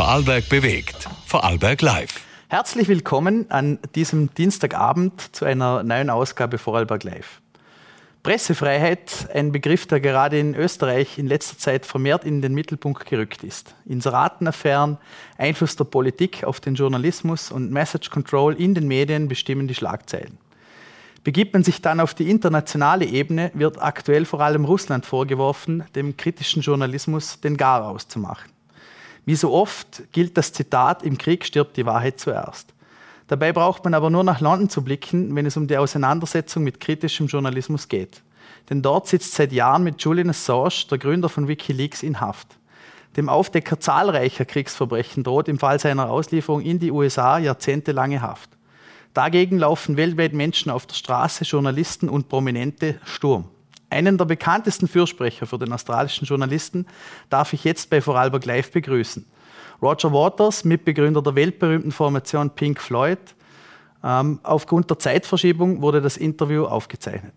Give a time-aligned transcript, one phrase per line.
[0.00, 1.10] Vorarlberg bewegt.
[1.26, 2.22] Vorarlberg Live.
[2.48, 7.42] Herzlich willkommen an diesem Dienstagabend zu einer neuen Ausgabe Vorarlberg Live.
[8.22, 13.44] Pressefreiheit, ein Begriff, der gerade in Österreich in letzter Zeit vermehrt in den Mittelpunkt gerückt
[13.44, 13.74] ist.
[13.84, 14.96] Inseratenaffären,
[15.36, 20.38] Einfluss der Politik auf den Journalismus und Message Control in den Medien bestimmen die Schlagzeilen.
[21.24, 26.16] Begibt man sich dann auf die internationale Ebene, wird aktuell vor allem Russland vorgeworfen, dem
[26.16, 28.50] kritischen Journalismus den Garaus zu machen.
[29.24, 32.72] Wie so oft gilt das Zitat, im Krieg stirbt die Wahrheit zuerst.
[33.28, 36.80] Dabei braucht man aber nur nach London zu blicken, wenn es um die Auseinandersetzung mit
[36.80, 38.22] kritischem Journalismus geht.
[38.68, 42.48] Denn dort sitzt seit Jahren mit Julian Assange, der Gründer von Wikileaks, in Haft.
[43.16, 48.50] Dem Aufdecker zahlreicher Kriegsverbrechen droht im Fall seiner Auslieferung in die USA jahrzehntelange Haft.
[49.14, 53.48] Dagegen laufen weltweit Menschen auf der Straße, Journalisten und Prominente Sturm.
[53.90, 56.86] Einen der bekanntesten Fürsprecher für den australischen Journalisten
[57.28, 59.26] darf ich jetzt bei Vorarlberg Live begrüßen.
[59.82, 63.18] Roger Waters, Mitbegründer der weltberühmten Formation Pink Floyd.
[64.02, 67.32] Ähm, aufgrund der Zeitverschiebung wurde das Interview aufgezeichnet.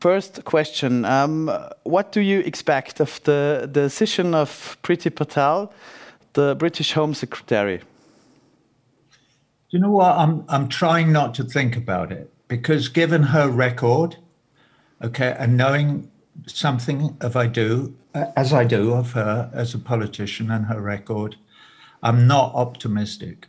[0.00, 1.50] First question, um,
[1.84, 5.68] what do you expect of the decision of Priti Patel,
[6.34, 7.80] the British Home Secretary?
[9.72, 10.16] you know what?
[10.16, 14.16] I'm I'm trying not to think about it because given her record,
[15.02, 16.10] okay, and knowing
[16.46, 21.36] something of I do, as I do of her as a politician and her record,
[22.02, 23.46] I'm not optimistic.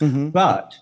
[0.00, 0.30] Mm-hmm.
[0.30, 0.78] But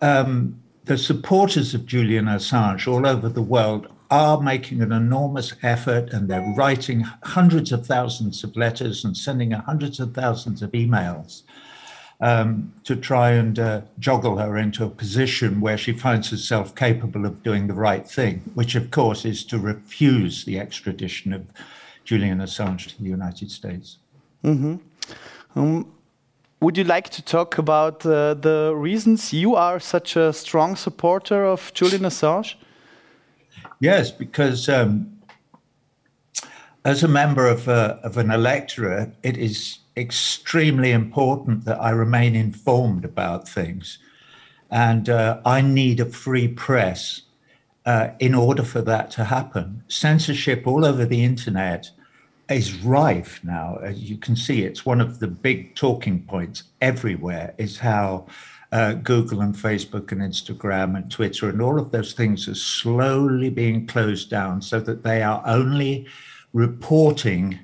[0.00, 6.12] um, the supporters of Julian Assange all over the world are making an enormous effort
[6.12, 11.42] and they're writing hundreds of thousands of letters and sending hundreds of thousands of emails
[12.22, 17.26] um, to try and uh, joggle her into a position where she finds herself capable
[17.26, 21.42] of doing the right thing, which, of course, is to refuse the extradition of
[22.04, 23.98] Julian Assange to the United States.
[24.44, 24.76] Mm-hmm.
[25.56, 25.92] Um,
[26.60, 31.44] would you like to talk about uh, the reasons you are such a strong supporter
[31.44, 32.54] of Julian Assange?
[33.80, 35.18] Yes, because um,
[36.84, 42.34] as a member of, uh, of an electorate, it is extremely important that I remain
[42.34, 43.98] informed about things.
[44.70, 47.22] And uh, I need a free press
[47.84, 49.82] uh, in order for that to happen.
[49.88, 51.90] Censorship all over the internet
[52.48, 53.78] is rife now.
[53.82, 58.26] As you can see, it's one of the big talking points everywhere is how
[58.72, 63.50] uh, Google and Facebook and Instagram and Twitter and all of those things are slowly
[63.50, 66.06] being closed down so that they are only
[66.54, 67.58] reporting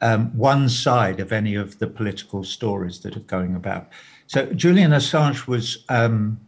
[0.00, 3.88] um, one side of any of the political stories that are going about.
[4.26, 6.40] So Julian Assange was um,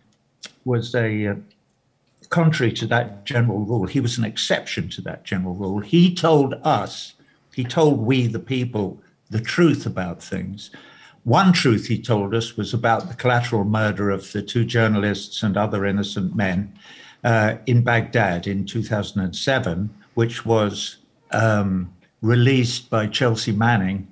[0.64, 1.34] was a uh,
[2.28, 3.86] contrary to that general rule.
[3.86, 5.81] He was an exception to that general rule.
[5.81, 7.14] He told us,
[7.54, 9.00] he told we the people,
[9.31, 10.70] the truth about things.
[11.25, 15.56] One truth he told us was about the collateral murder of the two journalists and
[15.56, 16.72] other innocent men
[17.25, 20.97] uh, in Baghdad in 2007, which was
[21.32, 24.08] um, released by Chelsea Manning.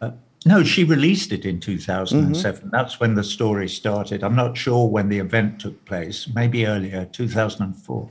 [0.00, 0.12] Uh,
[0.44, 2.60] no, she released it in 2007.
[2.60, 2.70] Mm-hmm.
[2.70, 4.22] That's when the story started.
[4.22, 8.10] I'm not sure when the event took place, maybe earlier, 2004.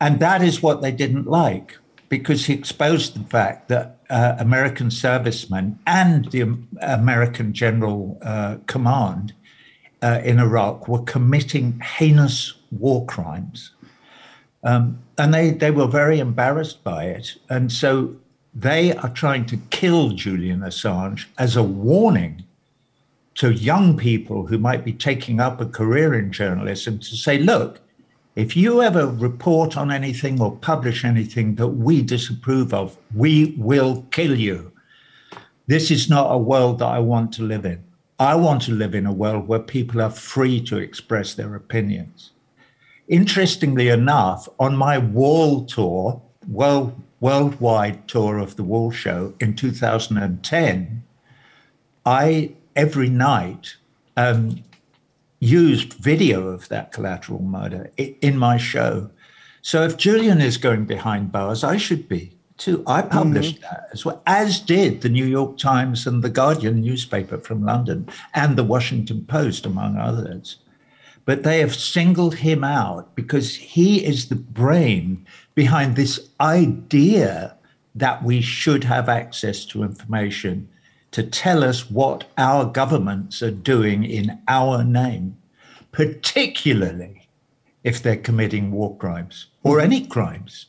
[0.00, 1.78] And that is what they didn't like
[2.08, 9.32] because he exposed the fact that uh, American servicemen and the American General uh, Command
[10.02, 13.72] uh, in Iraq were committing heinous war crimes
[14.66, 17.36] um, and they, they were very embarrassed by it.
[17.48, 18.16] And so
[18.52, 22.44] they are trying to kill Julian Assange as a warning
[23.36, 27.80] to young people who might be taking up a career in journalism to say, look,
[28.34, 34.04] if you ever report on anything or publish anything that we disapprove of, we will
[34.10, 34.72] kill you.
[35.68, 37.84] This is not a world that I want to live in.
[38.18, 42.32] I want to live in a world where people are free to express their opinions.
[43.08, 51.04] Interestingly enough, on my wall tour, world, worldwide tour of the wall show in 2010,
[52.04, 53.76] I every night
[54.16, 54.62] um,
[55.38, 59.10] used video of that collateral murder in my show.
[59.62, 62.82] So if Julian is going behind bars, I should be too.
[62.86, 63.74] I published mm-hmm.
[63.74, 68.08] that as well, as did the New York Times and the Guardian newspaper from London
[68.34, 70.58] and the Washington Post, among others
[71.26, 77.54] but they have singled him out because he is the brain behind this idea
[77.94, 80.68] that we should have access to information
[81.10, 85.36] to tell us what our governments are doing in our name,
[85.92, 87.28] particularly
[87.84, 89.84] if they're committing war crimes or mm-hmm.
[89.84, 90.66] any crimes.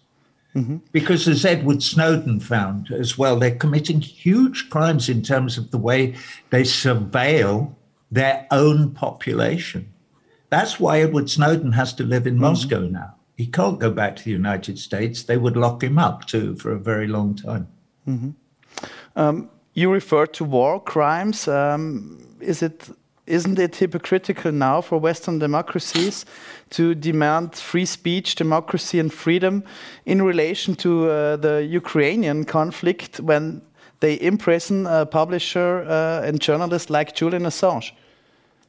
[0.56, 0.78] Mm-hmm.
[0.92, 5.78] Because as Edward Snowden found as well, they're committing huge crimes in terms of the
[5.78, 6.16] way
[6.50, 7.76] they surveil
[8.10, 9.92] their own population.
[10.50, 12.44] That's why Edward Snowden has to live in mm-hmm.
[12.44, 13.16] Moscow now.
[13.36, 15.24] He can't go back to the United States.
[15.24, 17.68] They would lock him up too for a very long time.
[18.08, 18.32] Mm-hmm.
[19.16, 21.48] Um, you refer to war crimes.
[21.48, 22.90] Um, is it
[23.28, 26.26] isn't it hypocritical now for Western democracies
[26.70, 29.64] to demand free speech, democracy, and freedom
[30.06, 33.62] in relation to uh, the Ukrainian conflict when
[34.00, 37.92] they imprison a publisher uh, and journalist like Julian Assange?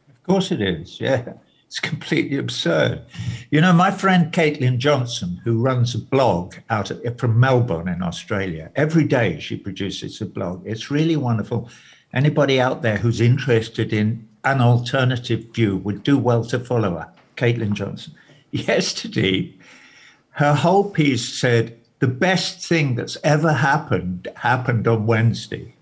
[0.09, 1.35] Of course it is, yeah.
[1.69, 3.05] It's completely absurd.
[3.51, 8.03] You know, my friend Caitlin Johnstone, who runs a blog out of, from Melbourne in
[8.03, 10.67] Australia, every day she produces a blog.
[10.67, 11.69] It's really wonderful.
[12.15, 17.13] Anybody out there who's interested in an alternative view would do well to follow her,
[17.37, 18.15] Caitlin Johnstone.
[18.51, 19.55] Yesterday,
[20.31, 25.75] her whole piece said the best thing that's ever happened happened on Wednesday.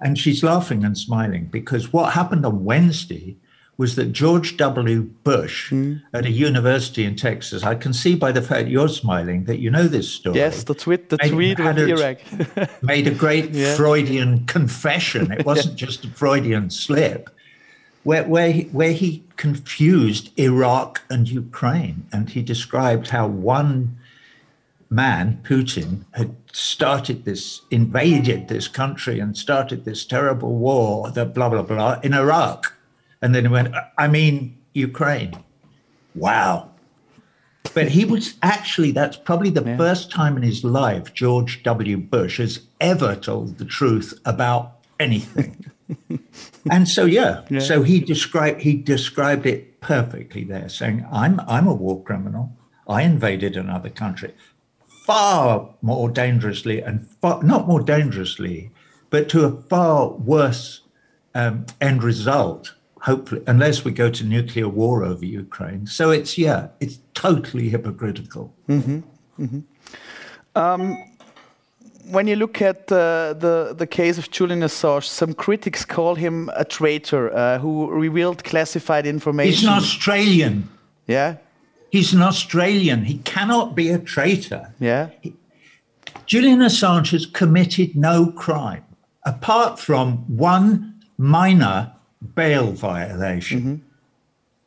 [0.00, 3.36] And she's laughing and smiling because what happened on Wednesday
[3.76, 5.02] was that George W.
[5.02, 6.00] Bush mm.
[6.12, 9.70] at a university in Texas, I can see by the fact you're smiling that you
[9.70, 10.36] know this story.
[10.36, 12.82] Yes, the tweet, the made, tweet with Iraq.
[12.82, 13.74] made a great yeah.
[13.74, 15.32] Freudian confession.
[15.32, 15.86] It wasn't yeah.
[15.86, 17.30] just a Freudian slip,
[18.04, 22.06] where, where, he, where he confused Iraq and Ukraine.
[22.12, 23.96] And he described how one
[24.88, 31.48] man, Putin, had started this, invaded this country and started this terrible war, the blah,
[31.48, 32.72] blah, blah, in Iraq
[33.24, 35.32] and then he went, I mean, Ukraine.
[36.14, 36.70] Wow.
[37.72, 39.78] But he was actually, that's probably the yeah.
[39.78, 41.96] first time in his life George W.
[41.96, 45.64] Bush has ever told the truth about anything.
[46.70, 51.66] and so yeah, yeah, so he described he described it perfectly there, saying, I'm I'm
[51.66, 52.52] a war criminal.
[52.86, 54.34] I invaded another country
[55.06, 58.70] far more dangerously and far, not more dangerously,
[59.08, 60.82] but to a far worse
[61.34, 62.73] um, end result
[63.04, 65.86] hopefully, unless we go to nuclear war over Ukraine.
[65.86, 68.44] So it's, yeah, it's totally hypocritical.
[68.68, 69.02] Mm -hmm.
[69.38, 69.62] Mm -hmm.
[70.54, 70.96] Um,
[72.10, 72.98] when you look at uh,
[73.38, 78.42] the, the case of Julian Assange, some critics call him a traitor uh, who revealed
[78.42, 79.52] classified information.
[79.52, 80.68] He's an Australian.
[81.06, 81.36] Yeah.
[81.90, 83.04] He's an Australian.
[83.04, 84.74] He cannot be a traitor.
[84.78, 85.08] Yeah.
[85.20, 85.32] He,
[86.26, 88.84] Julian Assange has committed no crime
[89.22, 91.93] apart from one minor
[92.34, 93.74] bail violation, mm-hmm.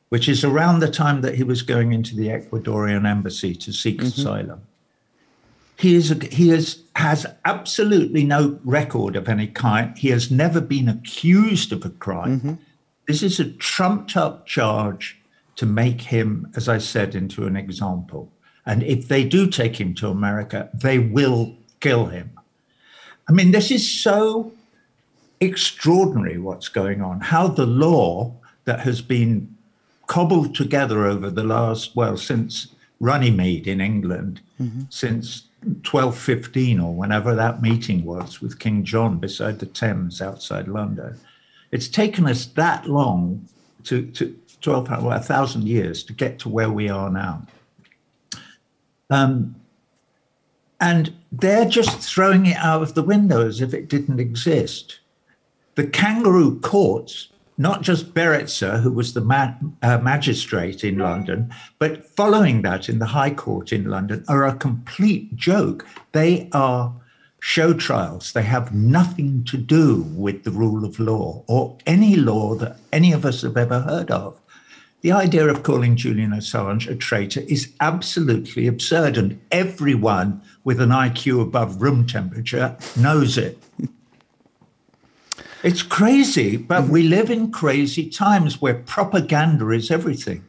[0.10, 3.98] which is around the time that he was going into the Ecuadorian embassy to seek
[3.98, 4.08] mm-hmm.
[4.08, 4.62] asylum.
[5.78, 9.96] He is a, he is, has absolutely no record of any kind.
[9.98, 12.40] He has never been accused of a crime.
[12.40, 12.54] Mm-hmm.
[13.08, 15.18] This is a trumped up charge
[15.56, 18.32] to make him, as I said, into an example.
[18.66, 22.32] And if they do take him to America, they will kill him.
[23.30, 24.52] I mean, this is so
[25.40, 28.34] extraordinary what's going on, how the law
[28.66, 29.56] that has been
[30.08, 34.82] cobbled together over the last, well, since Runnymede in England, mm-hmm.
[34.90, 41.18] since 1215 or whenever that meeting was with King John beside the Thames outside London.
[41.72, 43.48] It's taken us that long
[43.84, 47.46] to, to 12, well, a thousand years to get to where we are now.
[49.10, 49.56] Um,
[50.80, 55.00] and they're just throwing it out of the window as if it didn't exist
[55.78, 57.30] the kangaroo courts,
[57.60, 59.54] not just Baraitser, who was the ma-
[59.84, 64.56] uh, magistrate in London, but following that in the High Court in London, are a
[64.56, 65.86] complete joke.
[66.14, 66.92] They are
[67.40, 68.34] show trials.
[68.34, 73.14] They have nothing to do with the rule of law or any law that any
[73.14, 74.42] of us have ever heard of.
[75.02, 80.90] The idea of calling Julian Assange a traitor is absolutely absurd, and everyone with an
[80.90, 83.62] IQ above room temperature knows it.
[85.68, 90.46] It's crazy, but we live in crazy times where propaganda is everything.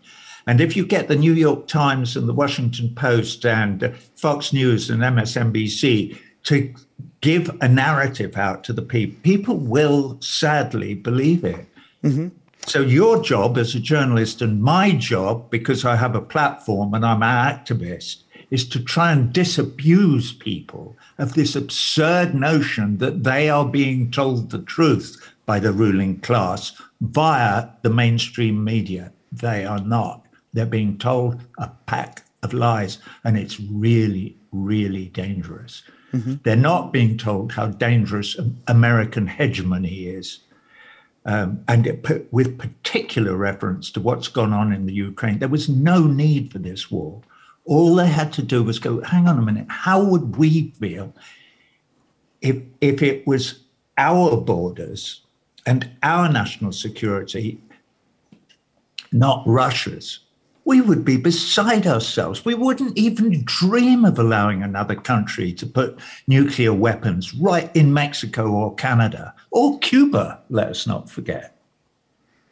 [0.47, 4.91] And if you get the New York Times and the Washington Post and Fox News
[4.91, 6.73] and MSNBC to
[7.21, 11.67] give a narrative out to the people, people will sadly believe it.
[12.05, 12.29] Mm-hmm.
[12.69, 17.05] So, your job as a journalist and my job, because I have a platform and
[17.05, 18.23] I'm an activist,
[18.53, 24.51] is to try and disabuse people of this absurd notion that they are being told
[24.51, 29.13] the truth by the ruling class via the mainstream media.
[29.33, 30.25] They are not.
[30.53, 35.83] They're being told a pack of lies, and it's really, really dangerous.
[36.13, 36.35] Mm-hmm.
[36.43, 40.41] They're not being told how dangerous American hegemony is.
[41.27, 45.69] Um, and it, with particular reference to what's gone on in the Ukraine, there was
[45.69, 47.21] no need for this war
[47.69, 51.15] All they had to do was go, hang on a minute, how would we feel
[52.41, 53.61] if, if it was
[53.99, 55.21] our borders
[55.67, 57.61] and our national security,
[59.13, 60.21] not Russia's?
[60.65, 62.43] We would be beside ourselves.
[62.43, 68.51] We wouldn't even dream of allowing another country to put nuclear weapons right in Mexico
[68.51, 71.55] or Canada or Cuba, let us not forget.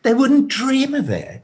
[0.02, 1.42] They wouldn't dream of it.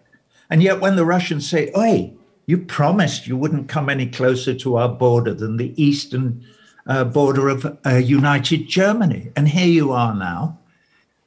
[0.50, 2.12] And yet, when the Russians say, Oi,
[2.46, 6.44] you promised you wouldn't come any closer to our border than the eastern
[6.86, 9.30] uh, border of uh, United Germany.
[9.36, 10.58] And here you are now,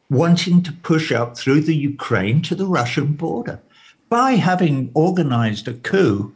[0.10, 3.62] wanting to push up through the Ukraine to the Russian border.
[4.10, 6.34] By having organized a coup,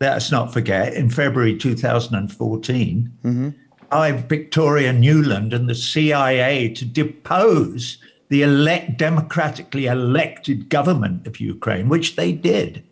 [0.00, 3.48] let us not forget, in February 2014, mm-hmm.
[3.90, 11.88] by Victoria Nuland and the CIA to depose the elect, democratically elected government of Ukraine,
[11.88, 12.82] which they did,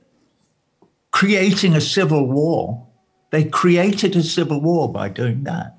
[1.18, 2.86] creating a civil war.
[3.30, 5.76] They created a civil war by doing that.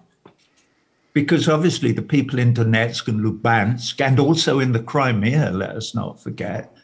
[1.14, 5.96] Because obviously, the people in Donetsk and Lubansk, and also in the Crimea, let us
[5.96, 6.76] not forget,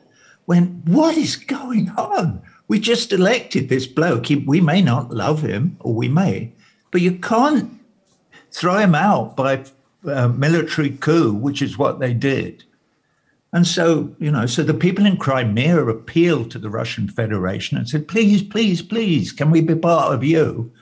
[0.48, 2.42] went, What is going on?
[2.70, 4.28] We just elected this bloke.
[4.30, 6.54] we may not love him, or we may,
[6.92, 7.78] but you can't
[8.52, 9.66] throw him out by
[10.08, 12.64] uh, military coup, which is what they did.
[13.56, 17.88] And so, you know, so the people in Crimea appealed to the Russian Federation and
[17.88, 20.74] said, please, please, please, can we be part of you?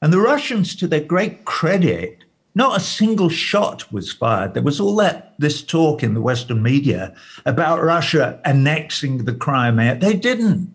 [0.00, 2.24] And the Russians, to their great credit,
[2.56, 4.54] not a single shot was fired.
[4.54, 7.14] There was all that this talk in the Western media
[7.46, 9.94] about Russia annexing the Crimea.
[9.94, 10.74] They didn't.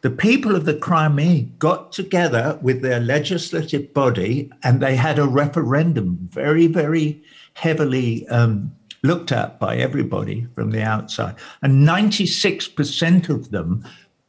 [0.00, 5.28] The people of the Crimea got together with their legislative body and they had a
[5.28, 7.22] referendum, very, very
[7.54, 11.36] heavily um, looked at by everybody from the outside.
[11.62, 13.84] And 96% of them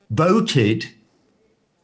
[0.09, 0.85] voted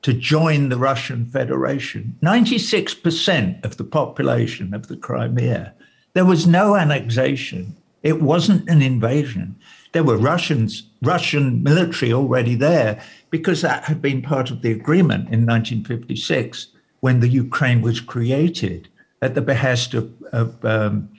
[0.03, 2.17] to join the Russian Federation.
[2.21, 5.73] 96% of the population of the Crimea.
[6.13, 7.75] There was no annexation.
[8.03, 9.55] It wasn't an invasion.
[9.93, 15.29] There were Russians, Russian military already there because that had been part of the agreement
[15.29, 16.67] in 1956
[16.99, 18.89] when the Ukraine was created
[19.21, 21.09] at the behest of, of um,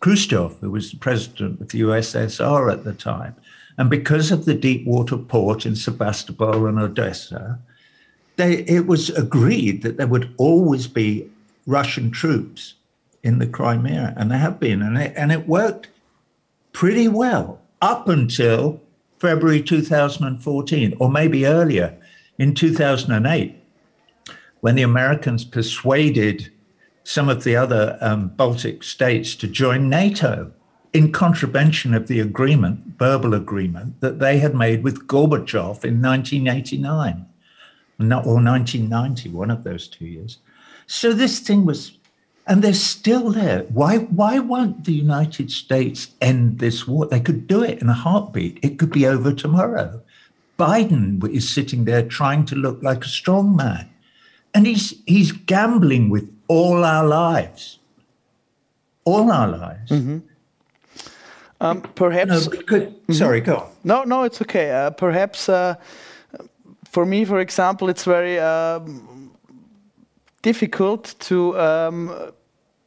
[0.00, 3.34] Khrushchev, who was the president of the USSR at the time.
[3.76, 7.58] And because of the deep water port in Sebastopol and Odessa,
[8.36, 11.28] they, it was agreed that there would always be
[11.66, 12.74] Russian troops
[13.22, 15.88] in the Crimea, and there have been, and it, and it worked
[16.72, 18.80] pretty well up until
[19.18, 21.96] February 2014, or maybe earlier
[22.38, 23.54] in 2008,
[24.60, 26.50] when the Americans persuaded
[27.08, 30.52] some of the other um, Baltic states to join NATO
[30.92, 37.24] in contravention of the agreement, verbal agreement, that they had made with Gorbachev in 1989
[37.98, 40.36] or 1990, one of those two years.
[40.86, 41.92] So this thing was,
[42.46, 43.60] and they're still there.
[43.70, 47.06] Why, why won't the United States end this war?
[47.06, 48.58] They could do it in a heartbeat.
[48.62, 50.02] It could be over tomorrow.
[50.58, 53.88] Biden is sitting there trying to look like a strong man.
[54.52, 57.78] And he's, he's gambling with all our lives.
[59.04, 59.90] All our lives.
[59.90, 60.18] Mm-hmm.
[61.60, 62.48] Um, perhaps.
[62.48, 63.12] No, could, mm-hmm.
[63.12, 63.70] Sorry, go on.
[63.84, 64.70] No, no, it's okay.
[64.70, 65.74] Uh, perhaps uh,
[66.90, 69.30] for me, for example, it's very um,
[70.42, 72.32] difficult to um,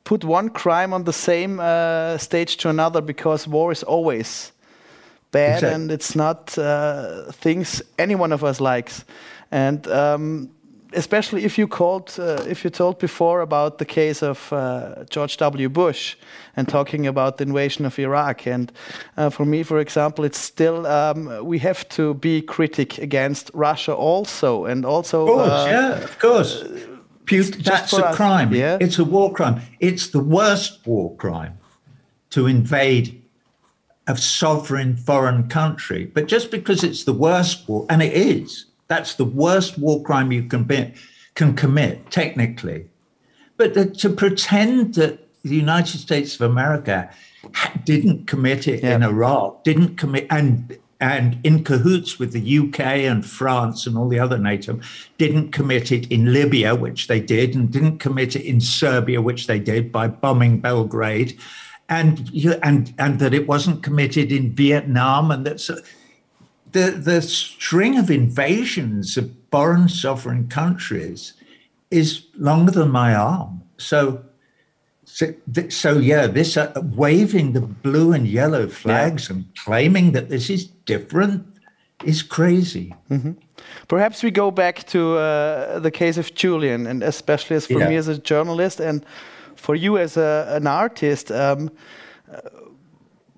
[0.03, 4.51] put one crime on the same uh, stage to another because war is always
[5.31, 5.75] bad exactly.
[5.75, 9.05] and it's not uh, things any one of us likes.
[9.51, 10.49] And um,
[10.93, 15.37] especially if you called, uh, if you told before about the case of uh, George
[15.37, 15.69] W.
[15.69, 16.15] Bush
[16.55, 18.71] and talking about the invasion of Iraq, and
[19.17, 23.93] uh, for me, for example, it's still um, we have to be critic against Russia
[23.93, 25.21] also, and also.
[25.21, 26.63] Of course, uh, yeah, of course.
[27.63, 28.53] that's a us, crime.
[28.53, 28.77] Yeah?
[28.81, 29.61] It's a war crime.
[29.79, 31.57] It's the worst war crime
[32.31, 33.21] to invade
[34.07, 36.05] a sovereign foreign country.
[36.05, 40.33] But just because it's the worst war, and it is, that's the worst war crime
[40.33, 40.93] you can, be,
[41.35, 42.89] can commit, technically.
[43.55, 47.09] But the, to pretend that the United States of America
[47.85, 48.95] didn't commit it yeah.
[48.95, 52.79] in Iraq, didn't commit, and and in cahoots with the UK
[53.09, 54.79] and France and all the other NATO,
[55.17, 59.47] didn't commit it in Libya, which they did, and didn't commit it in Serbia, which
[59.47, 61.39] they did by bombing Belgrade,
[61.87, 62.29] and
[62.61, 65.77] and and that it wasn't committed in Vietnam, and that so
[66.71, 71.33] the, the string of invasions of foreign sovereign countries
[71.89, 73.61] is longer than my arm.
[73.77, 74.23] So,
[75.03, 75.33] so,
[75.69, 79.35] so yeah, this uh, waving the blue and yellow flags yeah.
[79.35, 81.45] and claiming that this is different
[82.05, 82.95] is crazy.
[83.09, 83.33] Mm-hmm.
[83.87, 87.89] Perhaps we go back to uh, the case of Julian, and especially as for yeah.
[87.89, 89.05] me as a journalist and
[89.55, 91.31] for you as a, an artist.
[91.31, 91.71] Um, uh,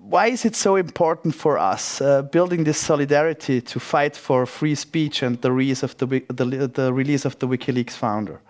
[0.08, 4.74] why is it so important for us uh, building this solidarity to fight for free
[4.74, 8.40] speech and the release of the, the, the release of the WikiLeaks founder?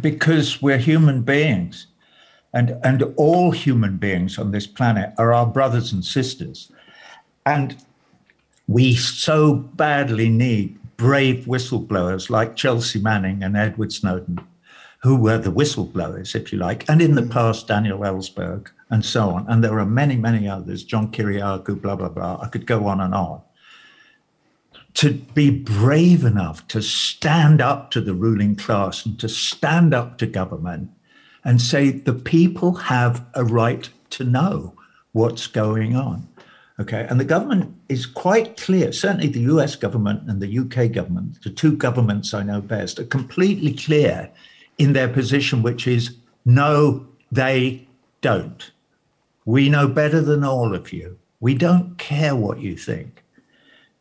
[0.00, 1.86] Because we're human beings,
[2.52, 6.70] and and all human beings on this planet are our brothers and sisters,
[7.46, 7.76] and
[8.66, 14.40] we so badly need brave whistleblowers like Chelsea Manning and Edward Snowden,
[15.02, 17.30] who were the whistleblowers, if you like, and in the mm.
[17.30, 19.46] past, Daniel Ellsberg and so on.
[19.48, 22.38] And there are many, many others, John Kiriakou, blah, blah, blah.
[22.40, 23.42] I could go on and on.
[24.94, 30.18] To be brave enough to stand up to the ruling class and to stand up
[30.18, 30.90] to government
[31.44, 34.74] and say the people have a right to know
[35.12, 36.26] what's going on.
[36.78, 41.42] Okay, and the government is quite clear, certainly the US government and the UK government,
[41.42, 44.30] the two governments I know best, are completely clear
[44.76, 47.88] in their position, which is no, they
[48.20, 48.70] don't.
[49.46, 51.18] We know better than all of you.
[51.40, 53.22] We don't care what you think.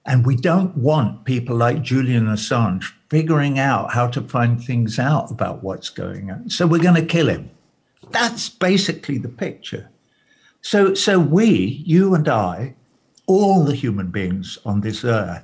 [0.06, 5.32] And we don't want people like Julian Assange figuring out how to find things out
[5.32, 6.50] about what's going on.
[6.50, 7.50] So we're going to kill him.
[8.10, 9.90] That's basically the picture.
[10.62, 12.76] So, so we, you and I,
[13.28, 15.44] all the human beings on this earth,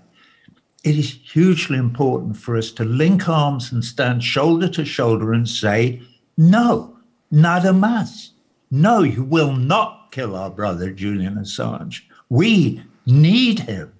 [0.83, 5.47] it is hugely important for us to link arms and stand shoulder to shoulder and
[5.47, 6.01] say,
[6.37, 6.97] no,
[7.29, 8.31] nada más.
[8.71, 12.01] No, you will not kill our brother Julian Assange.
[12.29, 13.93] We need him.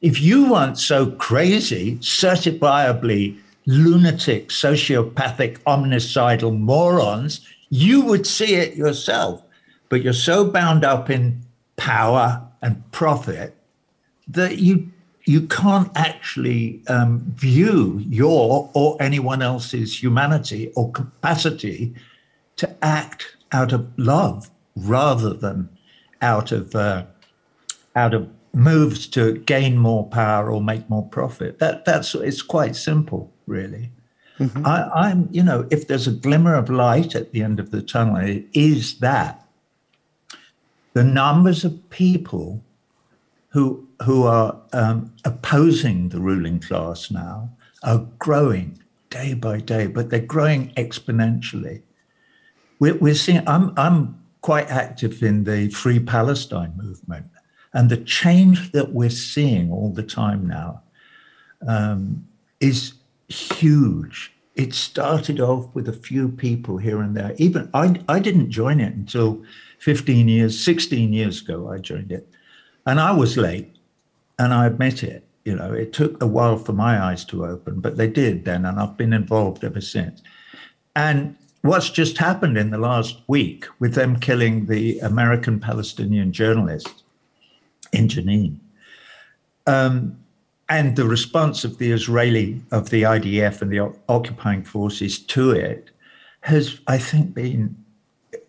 [0.00, 3.36] If you weren't so crazy, certifiably
[3.66, 9.42] lunatic, sociopathic, omnicidal morons, you would see it yourself
[9.88, 11.40] but you're so bound up in
[11.76, 13.54] power and profit
[14.26, 14.90] that you
[15.24, 21.94] you can't actually um, view your or anyone else's humanity or capacity
[22.56, 25.68] to act out of love rather than
[26.20, 27.04] out of uh,
[27.94, 31.58] out of moves to gain more power or make more profit.
[31.58, 33.90] That that's it's quite simple, really.
[34.38, 34.64] Mm-hmm.
[34.64, 37.82] I, am you know, if there's a glimmer of light at the end of the
[37.82, 39.44] tunnel, it is that
[40.92, 42.62] the numbers of people
[43.48, 47.50] who who are um, opposing the ruling class now
[47.82, 48.80] are growing
[49.10, 51.82] day by day, but they're growing exponentially.
[52.78, 53.46] We're, we're seeing.
[53.46, 57.26] I'm I'm quite active in the Free Palestine movement,
[57.72, 60.82] and the change that we're seeing all the time now
[61.66, 62.26] um,
[62.60, 62.94] is
[63.28, 64.32] huge.
[64.54, 67.34] It started off with a few people here and there.
[67.36, 69.42] Even I, I didn't join it until
[69.78, 72.28] 15 years, 16 years ago, I joined it.
[72.86, 73.76] And I was late,
[74.38, 75.24] and I admit it.
[75.44, 78.64] You know, it took a while for my eyes to open, but they did then,
[78.64, 80.22] and I've been involved ever since.
[80.96, 87.02] And what's just happened in the last week with them killing the American Palestinian journalist
[87.92, 88.58] in Jenin,
[89.66, 90.18] um,
[90.68, 95.90] and the response of the Israeli, of the IDF and the occupying forces to it
[96.42, 97.74] has, I think, been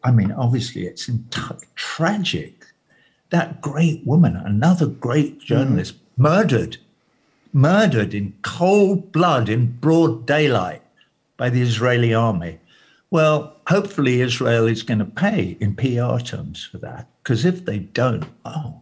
[0.03, 1.09] I mean, obviously, it's
[1.75, 2.65] tragic.
[3.29, 5.99] That great woman, another great journalist, mm.
[6.17, 6.77] murdered,
[7.53, 10.81] murdered in cold blood in broad daylight
[11.37, 12.59] by the Israeli army.
[13.11, 17.07] Well, hopefully, Israel is going to pay in PR terms for that.
[17.23, 18.81] Because if they don't, oh,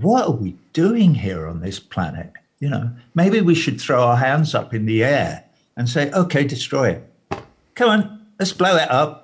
[0.00, 2.32] what are we doing here on this planet?
[2.60, 5.44] You know, maybe we should throw our hands up in the air
[5.76, 7.44] and say, okay, destroy it.
[7.74, 9.22] Come on, let's blow it up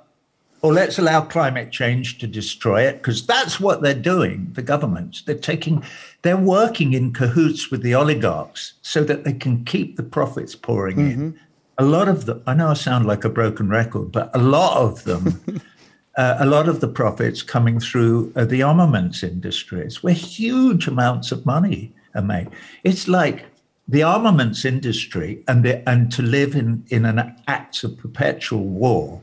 [0.63, 5.23] or let's allow climate change to destroy it because that's what they're doing the governments
[5.23, 5.83] they're taking
[6.23, 10.97] they're working in cahoots with the oligarchs so that they can keep the profits pouring
[10.97, 11.21] mm-hmm.
[11.21, 11.41] in
[11.79, 14.77] a lot of them i know i sound like a broken record but a lot
[14.77, 15.41] of them
[16.17, 21.33] uh, a lot of the profits coming through uh, the armaments industries where huge amounts
[21.33, 22.49] of money are made
[22.85, 23.47] it's like
[23.91, 29.21] the armaments industry and the, and to live in in an act of perpetual war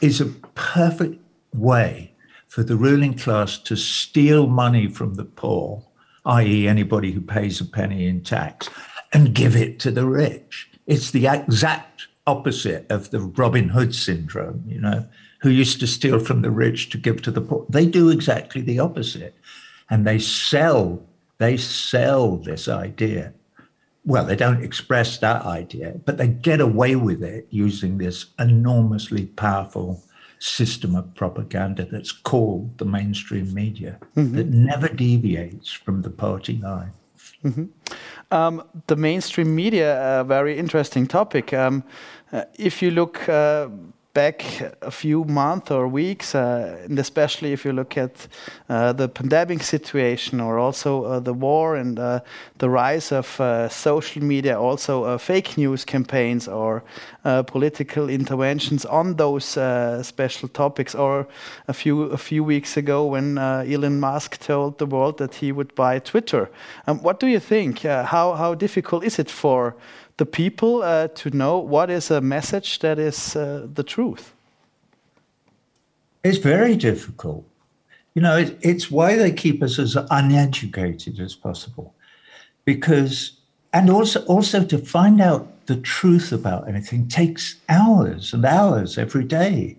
[0.00, 1.18] is a perfect
[1.54, 2.12] way
[2.54, 5.82] for the ruling class to steal money from the poor,
[6.26, 8.68] i.e., anybody who pays a penny in tax,
[9.12, 10.70] and give it to the rich.
[10.86, 15.06] It's the exact opposite of the Robin Hood syndrome, you know,
[15.40, 17.66] who used to steal from the rich to give to the poor.
[17.68, 19.34] They do exactly the opposite.
[19.90, 21.02] And they sell,
[21.38, 23.34] they sell this idea
[24.04, 29.26] well, they don't express that idea, but they get away with it using this enormously
[29.26, 30.02] powerful
[30.38, 34.36] system of propaganda that's called the mainstream media mm-hmm.
[34.36, 36.92] that never deviates from the party line.
[37.42, 37.64] Mm-hmm.
[38.34, 41.52] Um, the mainstream media, a very interesting topic.
[41.52, 41.84] Um,
[42.32, 43.68] uh, if you look uh,
[44.14, 44.44] back
[44.80, 48.28] a few months or weeks, uh, and especially if you look at
[48.68, 52.20] uh, the pandemic situation or also uh, the war and uh,
[52.58, 56.82] the rise of uh, social media, also uh, fake news campaigns or
[57.46, 59.58] political interventions on those
[60.06, 60.94] special topics.
[60.94, 61.26] Or
[61.68, 65.74] a few a few weeks ago, when Elon Musk told the world that he would
[65.74, 66.50] buy Twitter.
[66.86, 67.82] Um, what do you think?
[67.82, 69.74] how how difficult is it for
[70.16, 74.32] the people uh, to know what is a message that is uh, the truth?
[76.22, 77.44] It's very difficult.
[78.14, 81.94] You know, it, it's why they keep us as uneducated as possible,
[82.64, 83.32] because
[83.72, 89.24] and also also to find out the truth about anything takes hours and hours every
[89.24, 89.76] day.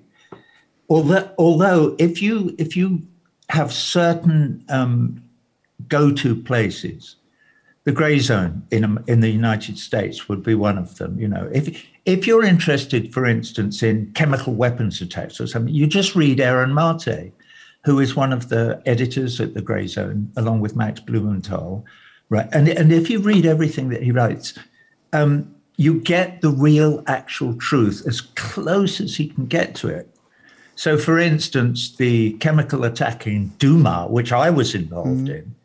[0.89, 3.02] Although, although if you if you
[3.50, 5.24] have certain um,
[5.88, 7.15] go-to places
[7.86, 11.17] the gray zone in in the United States would be one of them.
[11.19, 15.88] You know, if if you're interested, for instance, in chemical weapons attacks or something, you
[15.88, 17.32] just read Aaron Mate,
[17.84, 21.86] who is one of the editors at the Gray Zone, along with Max Blumenthal,
[22.30, 22.50] right?
[22.52, 24.58] And and if you read everything that he writes,
[25.13, 30.10] um, you get the real, actual truth as close as he can get to it.
[30.78, 35.36] So, for instance, the chemical attack in Duma, which I was involved mm.
[35.36, 35.56] in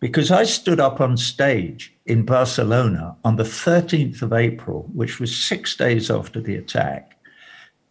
[0.00, 5.36] because I stood up on stage in Barcelona on the 13th of April, which was
[5.36, 7.16] six days after the attack,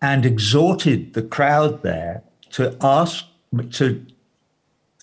[0.01, 3.25] and exhorted the crowd there to ask
[3.71, 4.05] to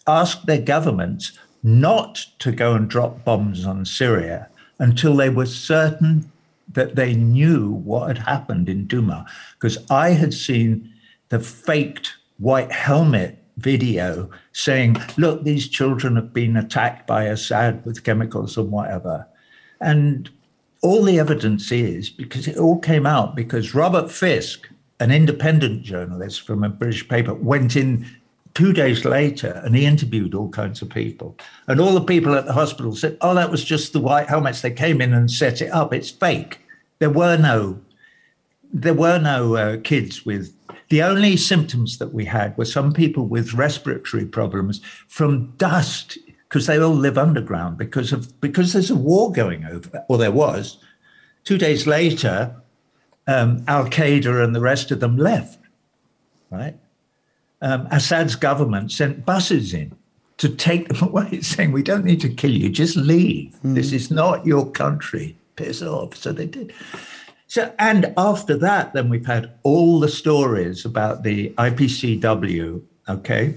[0.07, 6.31] ask their governments not to go and drop bombs on Syria until they were certain
[6.73, 9.27] that they knew what had happened in Duma.
[9.55, 10.93] Because I had seen
[11.29, 18.05] the faked white helmet video saying, look, these children have been attacked by Assad with
[18.05, 19.27] chemicals and whatever.
[19.81, 20.31] And
[20.83, 24.69] all the evidence is because it all came out because Robert Fisk,
[25.01, 28.07] an independent journalist from a British paper, went in
[28.55, 31.37] two days later and he interviewed all kinds of people.
[31.67, 34.61] And all the people at the hospital said, oh, that was just the white helmets.
[34.61, 35.93] They came in and set it up.
[35.93, 36.61] It's fake.
[36.99, 37.81] There were no
[38.73, 40.56] there were no uh, kids with
[40.89, 46.19] the only symptoms that we had were some people with respiratory problems from dust
[46.49, 50.31] because they all live underground because of because there's a war going over, or there
[50.31, 50.79] was.
[51.45, 52.55] Two days later,
[53.27, 55.59] um, Al Qaeda and the rest of them left.
[56.51, 56.77] Right,
[57.61, 59.97] um, Assad's government sent buses in
[60.39, 63.57] to take them away, saying, "We don't need to kill you; just leave.
[63.65, 63.75] Mm.
[63.75, 65.37] This is not your country.
[65.57, 66.73] Piss off." So they did.
[67.49, 73.55] So, and after that, then we've had all the stories about the OPCW, okay?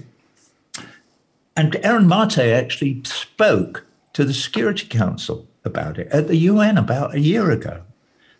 [1.56, 7.14] And Aaron Mate actually spoke to the Security Council about it at the UN about
[7.14, 7.82] a year ago.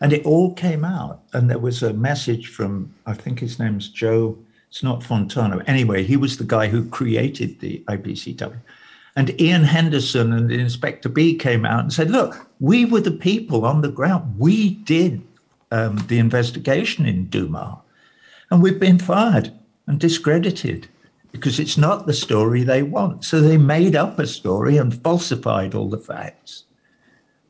[0.00, 1.20] And it all came out.
[1.32, 4.38] And there was a message from, I think his name's Joe,
[4.70, 5.62] it's not Fontana.
[5.66, 8.60] Anyway, he was the guy who created the OPCW.
[9.16, 13.66] And Ian Henderson and Inspector B came out and said, look, we were the people
[13.66, 14.38] on the ground.
[14.38, 15.20] We did
[15.70, 17.80] um, the investigation in Duma.
[18.50, 19.52] And we've been fired
[19.86, 20.88] and discredited
[21.32, 23.24] because it's not the story they want.
[23.24, 26.64] So they made up a story and falsified all the facts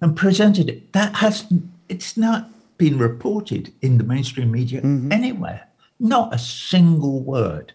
[0.01, 0.93] and presented it.
[0.93, 1.47] That has
[1.89, 5.13] it's not been reported in the mainstream media mm-hmm.
[5.13, 5.69] anywhere.
[5.99, 7.73] Not a single word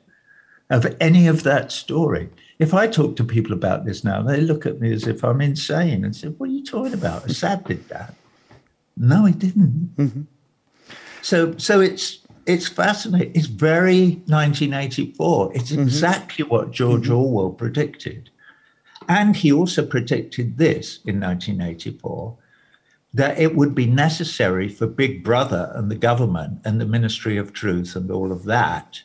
[0.70, 2.30] of any of that story.
[2.58, 5.42] If I talk to people about this now, they look at me as if I'm
[5.42, 7.26] insane and say, What are you talking about?
[7.30, 8.16] Assad did that.
[8.98, 9.96] No, he didn't.
[9.98, 10.22] Mm-hmm.
[11.26, 13.32] So so it's it's fascinating.
[13.34, 15.54] It's very 1984.
[15.56, 15.82] It's mm-hmm.
[15.82, 17.16] exactly what George mm-hmm.
[17.16, 18.30] Orwell predicted.
[19.10, 22.38] And he also predicted this in 1984
[23.16, 27.54] that it would be necessary for Big Brother and the government and the Ministry of
[27.54, 29.02] Truth and all of that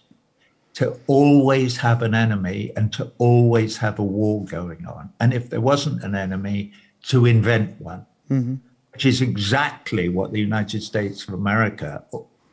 [0.75, 5.11] to always have an enemy and to always have a war going on.
[5.21, 6.73] And if there wasn't an enemy,
[7.05, 8.05] to invent one.
[8.31, 8.57] Mm-hmm
[9.01, 12.05] which is exactly what the United States of America,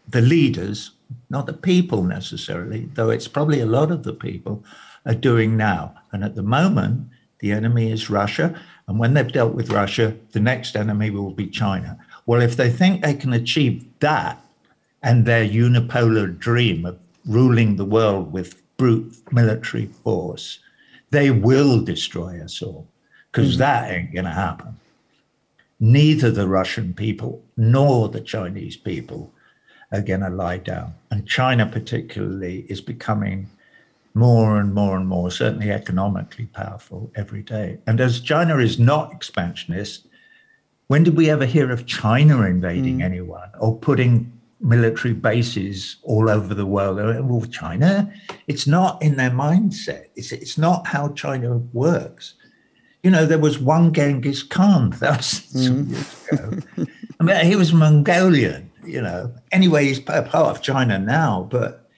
[0.07, 0.91] the leaders,
[1.29, 4.63] not the people necessarily, though it's probably a lot of the people,
[5.05, 5.93] are doing now.
[6.13, 8.57] And at the moment, the enemy is Russia.
[8.87, 11.99] And when they've dealt with Russia, the next enemy will be China.
[12.25, 14.41] Well, if they think they can achieve that
[15.03, 20.59] and their unipolar dream of ruling the world with brute military force,
[21.09, 22.87] they will destroy us all
[23.33, 23.59] because mm-hmm.
[23.59, 24.79] that ain't going to happen
[25.79, 29.33] neither the Russian people nor the Chinese people
[29.91, 30.93] are going to lie down.
[31.11, 33.49] And China, particularly, is becoming
[34.13, 37.77] more and more and more, certainly economically powerful every day.
[37.85, 40.07] And as China is not expansionist,
[40.87, 43.03] When did we ever hear of China invading mm.
[43.03, 46.97] anyone or putting military bases all over the world?
[46.97, 48.11] Well, China,
[48.47, 50.05] it's not in their mindset.
[50.15, 52.35] It's, it's not how China works.
[53.07, 55.89] You know, there was one Genghis Khan thousands mm.
[55.89, 56.85] years ago.
[57.21, 59.33] I mean, he was Mongolian, you know.
[59.53, 61.89] Anyway, he's part of China now, but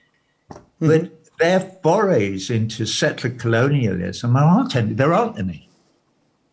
[0.52, 0.86] mm-hmm.
[0.86, 5.68] but their forays into settler colonialism aren't any, there aren't any.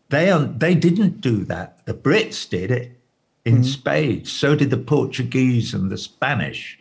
[0.08, 1.86] They aren't, they didn't do that.
[1.86, 3.00] The Brits did it
[3.44, 3.62] in mm-hmm.
[3.62, 4.32] spades.
[4.32, 6.80] So did the Portuguese and the Spanish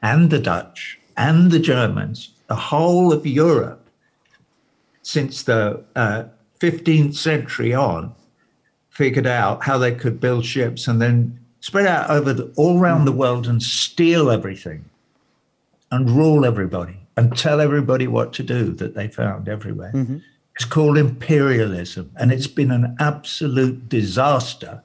[0.00, 2.30] and the Dutch and the Germans.
[2.46, 3.86] The whole of Europe
[5.02, 6.24] since the uh,
[6.60, 8.14] 15th century on
[8.90, 13.04] figured out how they could build ships and then spread out over the, all around
[13.04, 14.84] the world and steal everything
[15.90, 19.92] and rule everybody and tell everybody what to do that they found everywhere.
[19.94, 20.18] Mm-hmm.
[20.54, 24.82] It's called imperialism, and it's been an absolute disaster.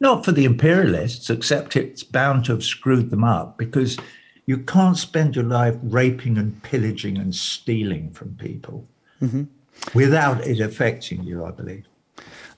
[0.00, 3.96] Not for the imperialists, except it's bound to have screwed them up because
[4.46, 8.86] you can't spend your life raping and pillaging and stealing from people
[9.22, 9.44] mm-hmm.
[9.92, 11.84] Without it affecting you, I believe.